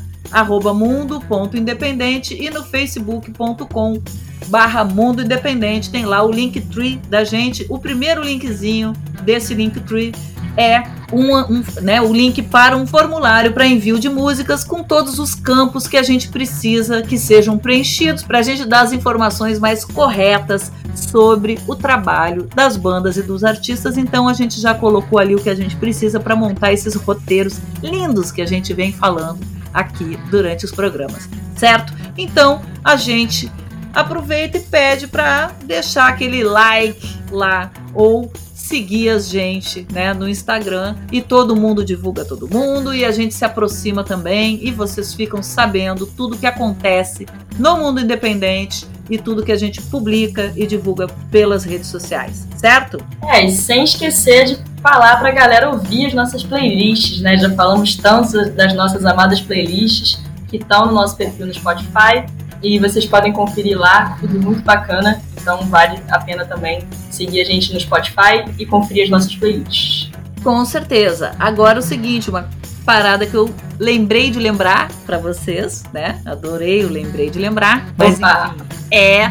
mundo.independente 0.75 2.35
e 2.35 2.51
no 2.51 2.63
facebook.com 2.63 4.01
barra 4.47 4.85
Mundo 4.85 5.23
Independente. 5.23 5.91
Tem 5.91 6.05
lá 6.05 6.23
o 6.23 6.31
Linktree 6.31 6.97
da 7.09 7.25
gente. 7.25 7.67
O 7.69 7.79
primeiro 7.79 8.23
linkzinho 8.23 8.93
desse 9.23 9.55
Linktree 9.55 10.13
é 10.57 10.83
um, 11.13 11.37
um, 11.37 11.65
né, 11.83 12.01
o 12.01 12.13
link 12.13 12.43
para 12.43 12.77
um 12.77 12.87
formulário 12.87 13.53
para 13.53 13.67
envio 13.67 13.99
de 13.99 14.09
músicas 14.09 14.63
com 14.63 14.83
todos 14.83 15.19
os 15.19 15.35
campos 15.35 15.87
que 15.87 15.97
a 15.97 16.03
gente 16.03 16.29
precisa 16.29 17.03
que 17.03 17.19
sejam 17.19 17.59
preenchidos 17.59 18.23
para 18.23 18.39
a 18.39 18.43
gente 18.43 18.65
dar 18.65 18.83
as 18.83 18.93
informações 18.93 19.59
mais 19.59 19.85
corretas 19.85 20.71
sobre 20.95 21.59
o 21.67 21.75
trabalho 21.75 22.49
das 22.55 22.77
bandas 22.77 23.17
e 23.17 23.23
dos 23.23 23.43
artistas. 23.43 23.97
Então 23.97 24.29
a 24.29 24.33
gente 24.33 24.61
já 24.61 24.75
colocou 24.75 25.19
ali 25.19 25.35
o 25.35 25.41
que 25.41 25.51
a 25.51 25.55
gente 25.55 25.77
precisa 25.77 26.21
para 26.21 26.37
montar 26.37 26.73
esses 26.73 26.95
roteiros 26.95 27.59
lindos 27.83 28.31
que 28.31 28.43
a 28.43 28.47
gente 28.47 28.73
vem 28.73 28.93
falando 28.93 29.41
aqui 29.73 30.19
durante 30.31 30.65
os 30.65 30.73
programas, 30.73 31.29
certo? 31.57 31.93
Então 32.17 32.61
a 32.85 32.97
gente 32.97 33.51
aproveita 33.95 34.59
e 34.59 34.61
pede 34.61 35.07
para 35.07 35.53
deixar 35.65 36.09
aquele 36.09 36.45
like 36.45 37.19
lá 37.31 37.71
ou 37.95 38.31
seguir 38.71 39.09
a 39.09 39.19
gente, 39.19 39.85
né, 39.93 40.15
no 40.15 40.29
Instagram 40.29 40.95
e 41.11 41.21
todo 41.21 41.57
mundo 41.57 41.85
divulga 41.85 42.25
todo 42.25 42.49
mundo 42.49 42.95
e 42.95 43.05
a 43.05 43.11
gente 43.11 43.35
se 43.35 43.45
aproxima 43.45 44.05
também 44.05 44.61
e 44.63 44.71
vocês 44.71 45.13
ficam 45.13 45.43
sabendo 45.43 46.07
tudo 46.07 46.39
que 46.39 46.47
acontece 46.47 47.27
no 47.59 47.77
mundo 47.79 48.01
independente 48.01 48.87
e 49.11 49.19
tudo 49.19 49.43
que 49.43 49.51
a 49.51 49.57
gente 49.57 49.83
publica 49.83 50.53
e 50.55 50.69
divulga 50.69 51.09
pelas 51.33 51.65
redes 51.65 51.89
sociais, 51.89 52.47
certo? 52.55 53.05
É, 53.25 53.45
e 53.45 53.51
sem 53.51 53.83
esquecer 53.83 54.45
de 54.45 54.59
falar 54.81 55.17
pra 55.17 55.33
galera 55.33 55.69
ouvir 55.69 56.07
as 56.07 56.15
nossas 56.15 56.45
playlists, 56.45 57.21
né? 57.21 57.37
Já 57.39 57.51
falamos 57.51 57.97
tanto 57.97 58.53
das 58.53 58.73
nossas 58.73 59.05
amadas 59.05 59.41
playlists 59.41 60.23
que 60.47 60.59
estão 60.59 60.87
no 60.87 60.93
nosso 60.93 61.17
perfil 61.17 61.47
no 61.47 61.53
Spotify 61.53 62.25
e 62.63 62.79
vocês 62.79 63.07
podem 63.07 63.33
conferir 63.33 63.79
lá, 63.79 64.17
tudo 64.21 64.41
muito 64.41 64.63
bacana. 64.63 65.21
Então 65.41 65.67
vale 65.69 66.01
a 66.11 66.19
pena 66.19 66.45
também 66.45 66.87
seguir 67.11 67.41
a 67.41 67.45
gente 67.45 67.73
no 67.73 67.81
Spotify 67.81 68.45
e 68.59 68.67
conferir 68.67 69.05
as 69.05 69.11
nossas 69.11 69.35
playlists. 69.35 70.11
Com 70.43 70.65
certeza. 70.65 71.33
Agora 71.39 71.79
o 71.79 71.83
seguinte, 71.83 72.31
uma 72.31 72.49
parada 72.85 73.27
que 73.27 73.35
eu 73.35 73.53
lembrei 73.79 74.31
de 74.31 74.39
lembrar 74.39 74.91
para 75.07 75.19
vocês, 75.19 75.85
né? 75.93 76.21
Adorei 76.25 76.85
o 76.85 76.89
lembrei 76.89 77.31
de 77.31 77.39
lembrar, 77.39 77.89
mas 77.97 78.19
Opa. 78.19 78.55
enfim, 78.57 78.67
é 78.91 79.29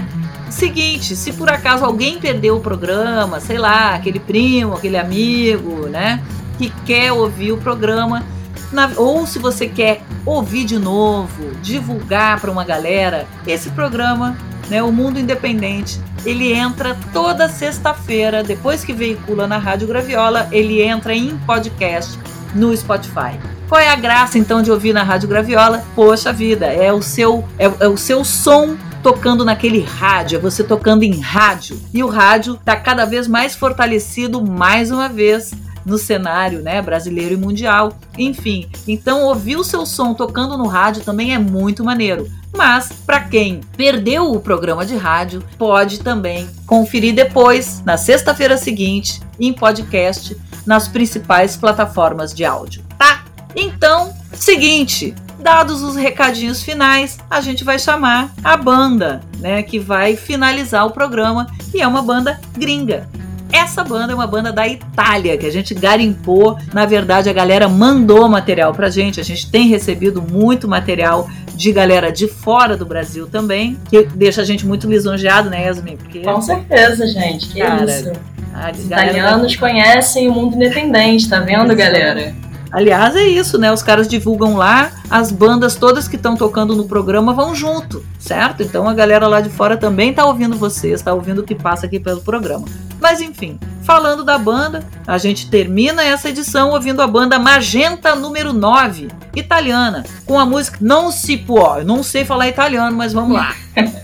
o 0.47 0.51
seguinte, 0.51 1.15
se 1.15 1.33
por 1.33 1.49
acaso 1.49 1.85
alguém 1.85 2.19
perdeu 2.19 2.57
o 2.57 2.59
programa, 2.59 3.39
sei 3.39 3.57
lá, 3.57 3.93
aquele 3.93 4.19
primo, 4.19 4.73
aquele 4.73 4.97
amigo, 4.97 5.87
né, 5.87 6.23
que 6.57 6.71
quer 6.85 7.11
ouvir 7.11 7.51
o 7.51 7.57
programa, 7.57 8.23
na- 8.71 8.91
ou 8.97 9.25
se 9.25 9.39
você 9.39 9.67
quer 9.67 10.01
ouvir 10.25 10.65
de 10.65 10.77
novo, 10.77 11.51
divulgar 11.61 12.39
para 12.39 12.51
uma 12.51 12.63
galera, 12.63 13.27
esse 13.47 13.69
programa, 13.71 14.37
né, 14.69 14.83
o 14.83 14.91
Mundo 14.91 15.19
Independente, 15.19 15.99
ele 16.25 16.53
entra 16.53 16.95
toda 17.13 17.47
sexta-feira, 17.47 18.43
depois 18.43 18.83
que 18.83 18.93
veicula 18.93 19.47
na 19.47 19.57
Rádio 19.57 19.87
Graviola, 19.87 20.47
ele 20.51 20.81
entra 20.81 21.15
em 21.15 21.37
podcast 21.39 22.19
no 22.53 22.75
Spotify. 22.75 23.39
Qual 23.67 23.79
é 23.79 23.89
a 23.89 23.95
graça 23.95 24.37
então 24.37 24.61
de 24.61 24.71
ouvir 24.71 24.93
na 24.93 25.03
Rádio 25.03 25.29
Graviola? 25.29 25.83
Poxa 25.95 26.33
vida, 26.33 26.65
é 26.65 26.91
o 26.91 27.01
seu 27.01 27.47
é, 27.57 27.65
é 27.79 27.87
o 27.87 27.97
seu 27.97 28.25
som 28.25 28.75
tocando 29.03 29.45
naquele 29.45 29.81
rádio, 29.81 30.37
é 30.37 30.41
você 30.41 30.63
tocando 30.63 31.03
em 31.03 31.19
rádio. 31.21 31.79
E 31.93 32.03
o 32.03 32.07
rádio 32.07 32.55
está 32.55 32.75
cada 32.75 33.05
vez 33.05 33.27
mais 33.27 33.55
fortalecido 33.55 34.43
mais 34.43 34.91
uma 34.91 35.07
vez 35.07 35.51
no 35.89 35.97
cenário, 35.97 36.61
né, 36.61 36.81
brasileiro 36.81 37.33
e 37.33 37.37
mundial. 37.37 37.97
Enfim, 38.17 38.69
então 38.87 39.23
ouvir 39.23 39.57
o 39.57 39.63
seu 39.63 39.85
som 39.85 40.13
tocando 40.13 40.57
no 40.57 40.67
rádio 40.67 41.03
também 41.03 41.33
é 41.33 41.39
muito 41.39 41.83
maneiro. 41.83 42.29
Mas 42.55 42.91
para 43.05 43.21
quem 43.21 43.61
perdeu 43.75 44.31
o 44.31 44.39
programa 44.39 44.85
de 44.85 44.95
rádio, 44.95 45.43
pode 45.57 45.99
também 45.99 46.47
conferir 46.65 47.13
depois, 47.13 47.81
na 47.85 47.97
sexta-feira 47.97 48.57
seguinte, 48.57 49.21
em 49.39 49.53
podcast, 49.53 50.35
nas 50.65 50.87
principais 50.87 51.57
plataformas 51.57 52.33
de 52.33 52.45
áudio, 52.45 52.83
tá? 52.97 53.23
Então, 53.55 54.13
seguinte, 54.33 55.15
dados 55.39 55.81
os 55.81 55.95
recadinhos 55.95 56.61
finais, 56.61 57.17
a 57.29 57.41
gente 57.41 57.63
vai 57.63 57.79
chamar 57.79 58.31
a 58.43 58.55
banda, 58.57 59.21
né, 59.37 59.63
que 59.63 59.79
vai 59.79 60.15
finalizar 60.15 60.85
o 60.85 60.91
programa 60.91 61.47
e 61.73 61.81
é 61.81 61.87
uma 61.87 62.01
banda 62.01 62.39
gringa. 62.57 63.07
Essa 63.51 63.83
banda 63.83 64.13
é 64.13 64.15
uma 64.15 64.27
banda 64.27 64.51
da 64.51 64.67
Itália 64.67 65.37
que 65.37 65.45
a 65.45 65.51
gente 65.51 65.73
garimpou. 65.73 66.57
Na 66.73 66.85
verdade, 66.85 67.29
a 67.29 67.33
galera 67.33 67.67
mandou 67.67 68.27
material 68.29 68.73
pra 68.73 68.89
gente. 68.89 69.19
A 69.19 69.23
gente 69.23 69.49
tem 69.49 69.67
recebido 69.67 70.21
muito 70.21 70.67
material 70.67 71.29
de 71.55 71.71
galera 71.71 72.11
de 72.11 72.27
fora 72.27 72.77
do 72.77 72.85
Brasil 72.85 73.27
também, 73.27 73.77
que 73.89 74.03
deixa 74.15 74.41
a 74.41 74.45
gente 74.45 74.65
muito 74.65 74.87
lisonjeado, 74.87 75.49
né, 75.49 75.65
Yasmin? 75.65 75.97
Porque 75.97 76.19
Com 76.19 76.41
certeza, 76.41 77.05
gente. 77.07 77.49
Que 77.49 77.59
Cara, 77.59 77.83
isso. 77.85 78.11
Os 78.11 78.87
galera- 78.87 79.11
italianos 79.11 79.55
conhecem 79.55 80.27
o 80.29 80.33
mundo 80.33 80.55
independente, 80.55 81.27
tá 81.27 81.39
vendo, 81.39 81.75
galera? 81.75 82.33
Aliás, 82.71 83.15
é 83.15 83.23
isso, 83.23 83.57
né? 83.57 83.71
Os 83.71 83.81
caras 83.81 84.07
divulgam 84.07 84.55
lá, 84.55 84.91
as 85.09 85.31
bandas 85.31 85.75
todas 85.75 86.07
que 86.07 86.15
estão 86.15 86.35
tocando 86.35 86.75
no 86.75 86.85
programa 86.85 87.33
vão 87.33 87.55
junto, 87.55 88.05
certo? 88.19 88.61
Então 88.61 88.87
a 88.87 88.93
galera 88.93 89.27
lá 89.27 89.41
de 89.41 89.49
fora 89.49 89.75
também 89.75 90.13
tá 90.13 90.23
ouvindo 90.25 90.55
vocês, 90.55 91.01
tá 91.01 91.11
ouvindo 91.13 91.39
o 91.39 91.43
que 91.43 91.55
passa 91.55 91.87
aqui 91.87 91.99
pelo 91.99 92.21
programa. 92.21 92.65
Mas 92.99 93.21
enfim, 93.21 93.59
falando 93.83 94.23
da 94.23 94.37
banda, 94.37 94.83
a 95.07 95.17
gente 95.17 95.49
termina 95.49 96.03
essa 96.03 96.29
edição 96.29 96.71
ouvindo 96.71 97.01
a 97.01 97.07
banda 97.07 97.39
Magenta 97.39 98.15
número 98.15 98.53
9, 98.53 99.07
italiana, 99.35 100.03
com 100.25 100.39
a 100.39 100.45
música 100.45 100.77
Non 100.81 101.11
si 101.11 101.37
può. 101.37 101.79
Eu 101.79 101.85
não 101.85 102.03
sei 102.03 102.25
falar 102.25 102.47
italiano, 102.47 102.95
mas 102.95 103.13
vamos 103.13 103.35
lá, 103.35 103.55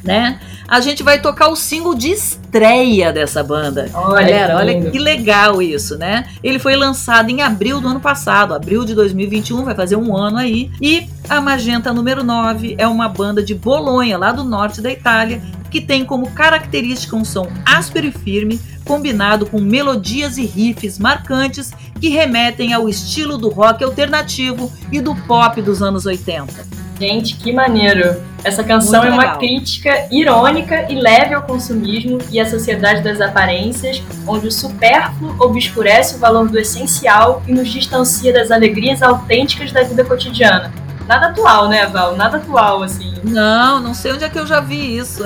né? 0.03 0.39
A 0.67 0.79
gente 0.79 1.03
vai 1.03 1.21
tocar 1.21 1.49
o 1.49 1.55
single 1.55 1.93
de 1.93 2.09
estreia 2.09 3.13
dessa 3.13 3.43
banda. 3.43 3.87
Olha, 3.93 4.21
Galera, 4.21 4.47
que 4.47 4.59
olha 4.59 4.91
que 4.91 4.97
legal 4.97 5.61
isso, 5.61 5.95
né? 5.95 6.25
Ele 6.43 6.57
foi 6.57 6.75
lançado 6.75 7.29
em 7.29 7.43
abril 7.43 7.79
do 7.79 7.87
ano 7.87 7.99
passado, 7.99 8.55
abril 8.55 8.83
de 8.83 8.95
2021, 8.95 9.63
vai 9.63 9.75
fazer 9.75 9.95
um 9.95 10.17
ano 10.17 10.37
aí. 10.37 10.71
E 10.81 11.07
a 11.29 11.39
Magenta 11.39 11.93
número 11.93 12.23
9 12.23 12.75
é 12.79 12.87
uma 12.87 13.07
banda 13.07 13.43
de 13.43 13.53
Bolonha, 13.53 14.17
lá 14.17 14.31
do 14.31 14.43
norte 14.43 14.81
da 14.81 14.91
Itália, 14.91 15.39
que 15.75 15.81
tem 15.81 16.05
como 16.05 16.31
característica 16.31 17.17
um 17.17 17.25
som 17.25 17.51
áspero 17.65 18.07
e 18.07 18.11
firme, 18.11 18.61
combinado 18.85 19.45
com 19.45 19.59
melodias 19.59 20.37
e 20.37 20.45
riffs 20.45 20.97
marcantes 20.97 21.73
que 21.99 22.07
remetem 22.07 22.71
ao 22.71 22.87
estilo 22.87 23.37
do 23.37 23.49
rock 23.49 23.83
alternativo 23.83 24.71
e 24.89 25.01
do 25.01 25.13
pop 25.13 25.61
dos 25.61 25.81
anos 25.81 26.05
80. 26.05 26.65
Gente, 26.97 27.35
que 27.35 27.51
maneiro. 27.51 28.23
Essa 28.41 28.63
canção 28.63 29.03
é 29.03 29.09
uma 29.09 29.35
crítica 29.35 30.07
irônica 30.09 30.89
e 30.89 30.95
leve 30.95 31.33
ao 31.33 31.41
consumismo 31.41 32.19
e 32.31 32.39
à 32.39 32.49
sociedade 32.49 33.01
das 33.01 33.19
aparências, 33.19 34.01
onde 34.25 34.47
o 34.47 34.51
supérfluo 34.51 35.35
obscurece 35.41 36.15
o 36.15 36.19
valor 36.19 36.47
do 36.47 36.57
essencial 36.57 37.43
e 37.45 37.51
nos 37.51 37.67
distancia 37.67 38.31
das 38.31 38.49
alegrias 38.49 39.03
autênticas 39.03 39.73
da 39.73 39.83
vida 39.83 40.05
cotidiana. 40.05 40.84
Nada 41.07 41.27
atual, 41.27 41.69
né, 41.69 41.85
Val? 41.85 42.15
Nada 42.15 42.37
atual, 42.37 42.83
assim. 42.83 43.13
Não, 43.23 43.79
não 43.79 43.93
sei 43.93 44.13
onde 44.13 44.23
é 44.23 44.29
que 44.29 44.39
eu 44.39 44.45
já 44.45 44.59
vi 44.59 44.97
isso. 44.97 45.23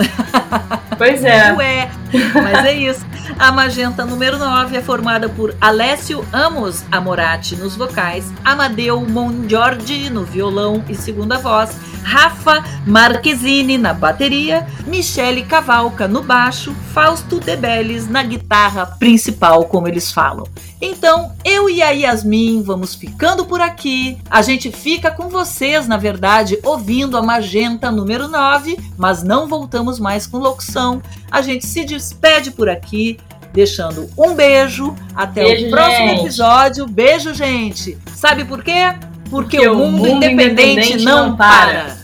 Pois 0.98 1.24
é. 1.24 1.54
Ué, 1.54 1.90
mas 2.34 2.66
é 2.66 2.74
isso. 2.74 3.06
A 3.38 3.54
Magenta 3.54 4.04
número 4.04 4.38
9 4.38 4.76
é 4.76 4.82
formada 4.82 5.30
por 5.30 5.56
Alessio 5.62 6.26
Amos 6.34 6.84
Amorati 6.92 7.56
nos 7.56 7.74
vocais, 7.78 8.34
Amadeu 8.44 9.00
Mongiorgi 9.08 10.10
no 10.10 10.26
violão 10.26 10.84
e 10.90 10.96
segunda 10.96 11.38
voz, 11.38 11.74
Rafa 12.04 12.62
Marquezine 12.86 13.78
na 13.78 13.94
bateria, 13.94 14.68
Michele 14.86 15.44
Cavalca 15.44 16.06
no 16.06 16.22
baixo, 16.22 16.76
Fausto 16.94 17.40
Debeles 17.40 18.10
na 18.10 18.24
guitarra 18.24 18.86
principal, 18.86 19.64
como 19.66 19.88
eles 19.88 20.12
falam. 20.12 20.46
Então, 20.82 21.34
eu 21.44 21.70
e 21.70 21.82
a 21.82 21.92
Yasmin 21.92 22.64
vamos 22.64 22.96
ficando 22.96 23.46
por 23.46 23.62
aqui. 23.62 24.18
A 24.30 24.42
gente 24.42 24.72
fica 24.72 25.12
com 25.12 25.30
na 25.88 25.98
verdade, 25.98 26.58
ouvindo 26.64 27.18
a 27.18 27.22
Magenta 27.22 27.92
número 27.92 28.28
9, 28.28 28.78
mas 28.98 29.24
não 29.24 29.48
voltamos 29.48 30.00
mais 30.00 30.26
com 30.26 30.38
locução. 30.38 31.02
A 31.32 31.42
gente 31.42 31.66
se 31.66 31.86
despede 31.86 32.52
por 32.52 32.70
aqui, 32.70 33.18
deixando 33.54 34.10
um 34.18 34.34
beijo. 34.34 34.96
Até 35.16 35.44
Beijo, 35.44 35.68
o 35.68 35.70
próximo 35.70 36.08
gente. 36.10 36.22
episódio. 36.22 36.88
Beijo, 36.88 37.34
gente. 37.34 37.98
Sabe 38.16 38.46
por 38.46 38.64
quê? 38.64 38.94
Porque, 39.30 39.58
Porque 39.58 39.68
o 39.70 39.86
mundo, 39.88 40.08
independente, 40.26 40.98
não 41.04 41.36
para. 41.36 41.84
caffè 41.84 41.99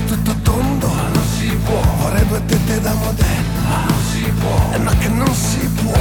sedere 0.00 0.04
tutto 0.06 0.34
tondo, 0.42 0.86
ma 0.88 1.08
non 1.12 1.24
si 1.36 1.48
può. 1.64 1.80
Vorrei 1.98 2.26
due 2.26 2.44
tette 2.46 2.80
da 2.80 2.94
modello, 2.94 3.60
ma 3.68 3.84
non 3.88 4.00
si 4.10 4.32
può. 4.40 4.70
E 4.72 4.78
no 4.78 4.92
che 4.98 5.08
non 5.08 5.34
si 5.34 5.68
può. 5.82 5.98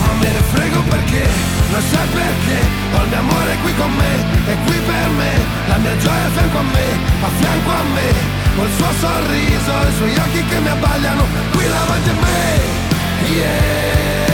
Ma 0.00 0.12
me 0.20 0.28
ne 0.28 0.42
frego 0.52 0.80
perché, 0.82 1.26
lo 1.72 1.80
sai 1.90 2.06
perché? 2.08 2.58
Ho 2.94 3.02
il 3.02 3.08
mio 3.08 3.18
amore 3.18 3.56
qui 3.62 3.74
con 3.76 3.92
me, 3.94 4.12
è 4.52 4.56
qui 4.64 4.78
per 4.78 5.08
me. 5.16 5.32
La 5.68 5.76
mia 5.76 5.96
gioia 5.98 6.26
a 6.26 6.30
fianco 6.30 6.58
a 6.58 6.62
me, 6.62 6.86
a 7.22 7.28
fianco 7.38 7.70
a 7.70 7.82
me. 7.94 8.34
Col 8.56 8.70
suo 8.76 8.90
sorriso 9.00 9.72
i 9.88 9.94
suoi 9.96 10.16
occhi 10.16 10.44
che 10.46 10.58
mi 10.60 10.68
abbagliano. 10.68 11.24
Qui 11.52 11.64
davanti 11.68 12.08
a 12.08 12.14
me. 12.14 12.84
Yeah, 13.28 14.26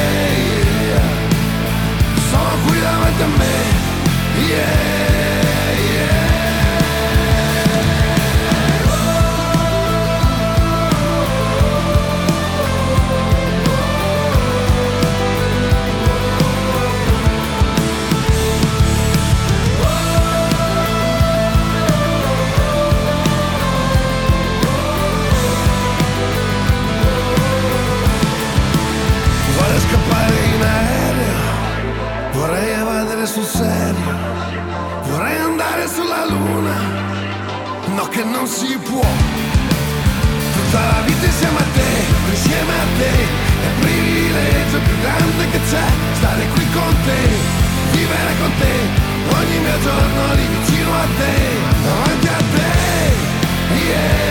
yeah. 0.90 1.10
Sono 2.30 2.56
qui 2.66 2.80
davanti 2.80 3.22
a 3.22 3.26
me. 3.26 3.80
Yeah, 4.46 5.21
che 38.12 38.24
non 38.24 38.46
si 38.46 38.76
può. 38.76 39.06
Tutta 40.54 40.80
la 40.92 41.00
vita 41.06 41.24
insieme 41.24 41.58
a 41.58 41.66
te, 41.72 41.90
insieme 42.28 42.72
a 42.72 42.86
te, 42.98 43.12
è 43.64 43.66
il 43.66 43.76
privilegio 43.80 44.78
più 44.86 44.96
grande 45.00 45.50
che 45.50 45.60
c'è, 45.70 45.86
stare 46.18 46.44
qui 46.54 46.66
con 46.72 46.94
te, 47.06 47.20
vivere 47.92 48.32
con 48.40 48.52
te, 48.60 48.74
ogni 49.38 49.58
mio 49.64 49.80
giorno 49.80 50.34
lì 50.34 50.46
vicino 50.56 50.92
a 50.92 51.06
te, 51.18 51.34
davanti 51.84 52.26
a 52.28 52.40
te, 52.54 52.70
yeah, 53.88 54.21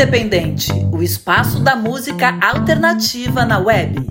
Independente, 0.00 0.72
o 0.90 1.02
espaço 1.02 1.60
da 1.60 1.76
música 1.76 2.34
alternativa 2.40 3.44
na 3.44 3.58
web. 3.58 4.09